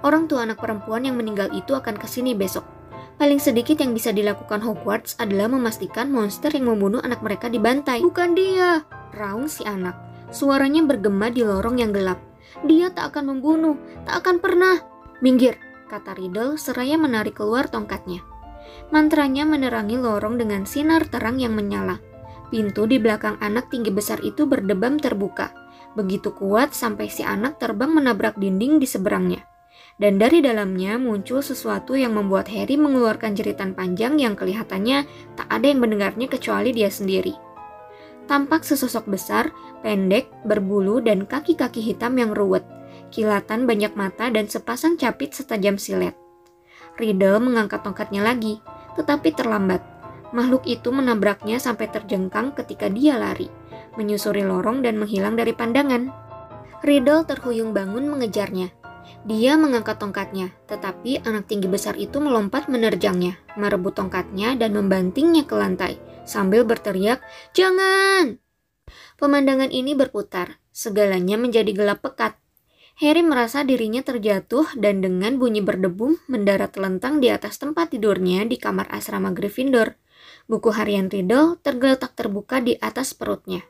Orang 0.01 0.25
tua 0.25 0.43
anak 0.43 0.59
perempuan 0.59 1.05
yang 1.05 1.15
meninggal 1.15 1.53
itu 1.53 1.77
akan 1.77 1.95
ke 1.95 2.09
sini 2.09 2.35
besok. 2.35 2.65
Paling 3.13 3.37
sedikit 3.37 3.77
yang 3.77 3.93
bisa 3.93 4.09
dilakukan 4.09 4.59
Hogwarts 4.65 5.15
adalah 5.21 5.45
memastikan 5.45 6.09
monster 6.09 6.49
yang 6.49 6.67
membunuh 6.73 6.99
anak 7.05 7.21
mereka 7.21 7.47
dibantai. 7.47 8.01
Bukan 8.01 8.33
dia, 8.33 8.83
raung 9.13 9.45
si 9.45 9.61
anak. 9.63 9.95
Suaranya 10.33 10.81
bergema 10.81 11.29
di 11.29 11.45
lorong 11.45 11.77
yang 11.77 11.93
gelap. 11.93 12.17
Dia 12.65 12.89
tak 12.89 13.13
akan 13.13 13.37
membunuh, 13.37 13.77
tak 14.05 14.25
akan 14.25 14.41
pernah. 14.41 14.81
Minggir, 15.21 15.61
kata 15.93 16.17
Riddle 16.17 16.57
seraya 16.57 16.97
menarik 16.97 17.37
keluar 17.37 17.69
tongkatnya. 17.69 18.25
Mantranya 18.89 19.45
menerangi 19.45 19.97
lorong 20.01 20.41
dengan 20.41 20.65
sinar 20.65 21.05
terang 21.05 21.37
yang 21.37 21.53
menyala. 21.53 22.01
Pintu 22.49 22.85
di 22.89 22.97
belakang 22.97 23.37
anak 23.41 23.69
tinggi 23.69 23.89
besar 23.93 24.21
itu 24.25 24.45
berdebam 24.49 24.97
terbuka. 24.97 25.53
Begitu 25.93 26.33
kuat 26.33 26.73
sampai 26.73 27.09
si 27.09 27.21
anak 27.21 27.61
terbang 27.61 27.93
menabrak 27.93 28.37
dinding 28.37 28.81
di 28.81 28.89
seberangnya. 28.89 29.52
Dan 30.03 30.19
dari 30.19 30.43
dalamnya 30.43 30.99
muncul 30.99 31.39
sesuatu 31.39 31.95
yang 31.95 32.19
membuat 32.19 32.51
Harry 32.51 32.75
mengeluarkan 32.75 33.39
jeritan 33.39 33.71
panjang 33.71 34.19
yang 34.19 34.35
kelihatannya 34.35 35.07
tak 35.39 35.47
ada 35.47 35.63
yang 35.63 35.79
mendengarnya 35.79 36.27
kecuali 36.27 36.75
dia 36.75 36.91
sendiri 36.91 37.53
tampak 38.25 38.63
sesosok 38.63 39.07
besar, 39.07 39.51
pendek, 39.83 40.31
berbulu, 40.47 41.03
dan 41.03 41.27
kaki-kaki 41.27 41.83
hitam 41.83 42.15
yang 42.15 42.31
ruwet, 42.31 42.63
kilatan 43.11 43.67
banyak 43.67 43.93
mata, 43.93 44.31
dan 44.31 44.47
sepasang 44.47 44.95
capit 44.95 45.35
setajam 45.35 45.75
silet. 45.75 46.15
Riddle 46.95 47.41
mengangkat 47.41 47.81
tongkatnya 47.81 48.21
lagi, 48.21 48.61
tetapi 48.95 49.33
terlambat. 49.33 49.81
Makhluk 50.33 50.65
itu 50.65 50.89
menabraknya 50.89 51.61
sampai 51.61 51.93
terjengkang 51.93 52.57
ketika 52.57 52.89
dia 52.89 53.21
lari, 53.21 53.49
menyusuri 53.97 54.41
lorong 54.41 54.81
dan 54.81 54.97
menghilang 54.97 55.37
dari 55.37 55.53
pandangan. 55.53 56.09
Riddle 56.81 57.25
terhuyung 57.29 57.71
bangun 57.71 58.09
mengejarnya. 58.09 58.82
Dia 59.23 59.55
mengangkat 59.55 60.03
tongkatnya, 60.03 60.51
tetapi 60.67 61.23
anak 61.23 61.47
tinggi 61.47 61.71
besar 61.71 61.95
itu 61.95 62.19
melompat 62.19 62.67
menerjangnya, 62.67 63.39
merebut 63.55 63.95
tongkatnya 63.95 64.59
dan 64.59 64.75
membantingnya 64.75 65.47
ke 65.47 65.55
lantai 65.55 65.95
sambil 66.27 66.67
berteriak, 66.67 67.23
"Jangan!" 67.55 68.39
Pemandangan 69.15 69.71
ini 69.71 69.95
berputar, 69.95 70.59
segalanya 70.75 71.39
menjadi 71.39 71.71
gelap 71.71 72.03
pekat. 72.03 72.35
Harry 72.99 73.23
merasa 73.25 73.65
dirinya 73.65 74.03
terjatuh 74.05 74.75
dan 74.77 75.01
dengan 75.01 75.39
bunyi 75.39 75.63
berdebum 75.63 76.19
mendarat 76.29 76.75
telentang 76.75 77.17
di 77.17 77.31
atas 77.31 77.57
tempat 77.57 77.95
tidurnya 77.95 78.45
di 78.45 78.59
kamar 78.59 78.91
asrama 78.91 79.33
Gryffindor. 79.33 79.97
Buku 80.45 80.69
harian 80.75 81.07
Riddle 81.09 81.57
tergeletak 81.63 82.13
terbuka 82.13 82.59
di 82.59 82.77
atas 82.77 83.15
perutnya. 83.17 83.63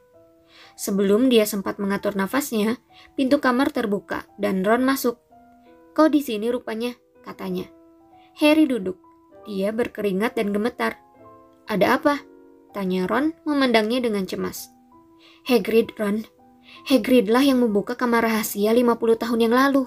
Sebelum 0.73 1.29
dia 1.29 1.45
sempat 1.45 1.77
mengatur 1.77 2.17
nafasnya, 2.17 2.81
pintu 3.13 3.37
kamar 3.37 3.69
terbuka 3.69 4.25
dan 4.41 4.65
Ron 4.65 4.83
masuk. 4.83 5.21
Kau 5.93 6.09
di 6.09 6.25
sini 6.25 6.49
rupanya, 6.49 6.97
katanya. 7.21 7.69
Harry 8.41 8.65
duduk. 8.65 8.97
Dia 9.45 9.69
berkeringat 9.69 10.33
dan 10.33 10.49
gemetar. 10.49 10.97
Ada 11.69 12.01
apa? 12.01 12.15
Tanya 12.73 13.05
Ron 13.05 13.37
memandangnya 13.45 14.01
dengan 14.01 14.25
cemas. 14.25 14.73
Hagrid, 15.45 15.93
Ron. 16.01 16.25
Hagrid 16.89 17.29
lah 17.29 17.45
yang 17.45 17.61
membuka 17.61 17.93
kamar 17.93 18.25
rahasia 18.25 18.73
50 18.73 19.21
tahun 19.21 19.39
yang 19.45 19.53
lalu. 19.53 19.85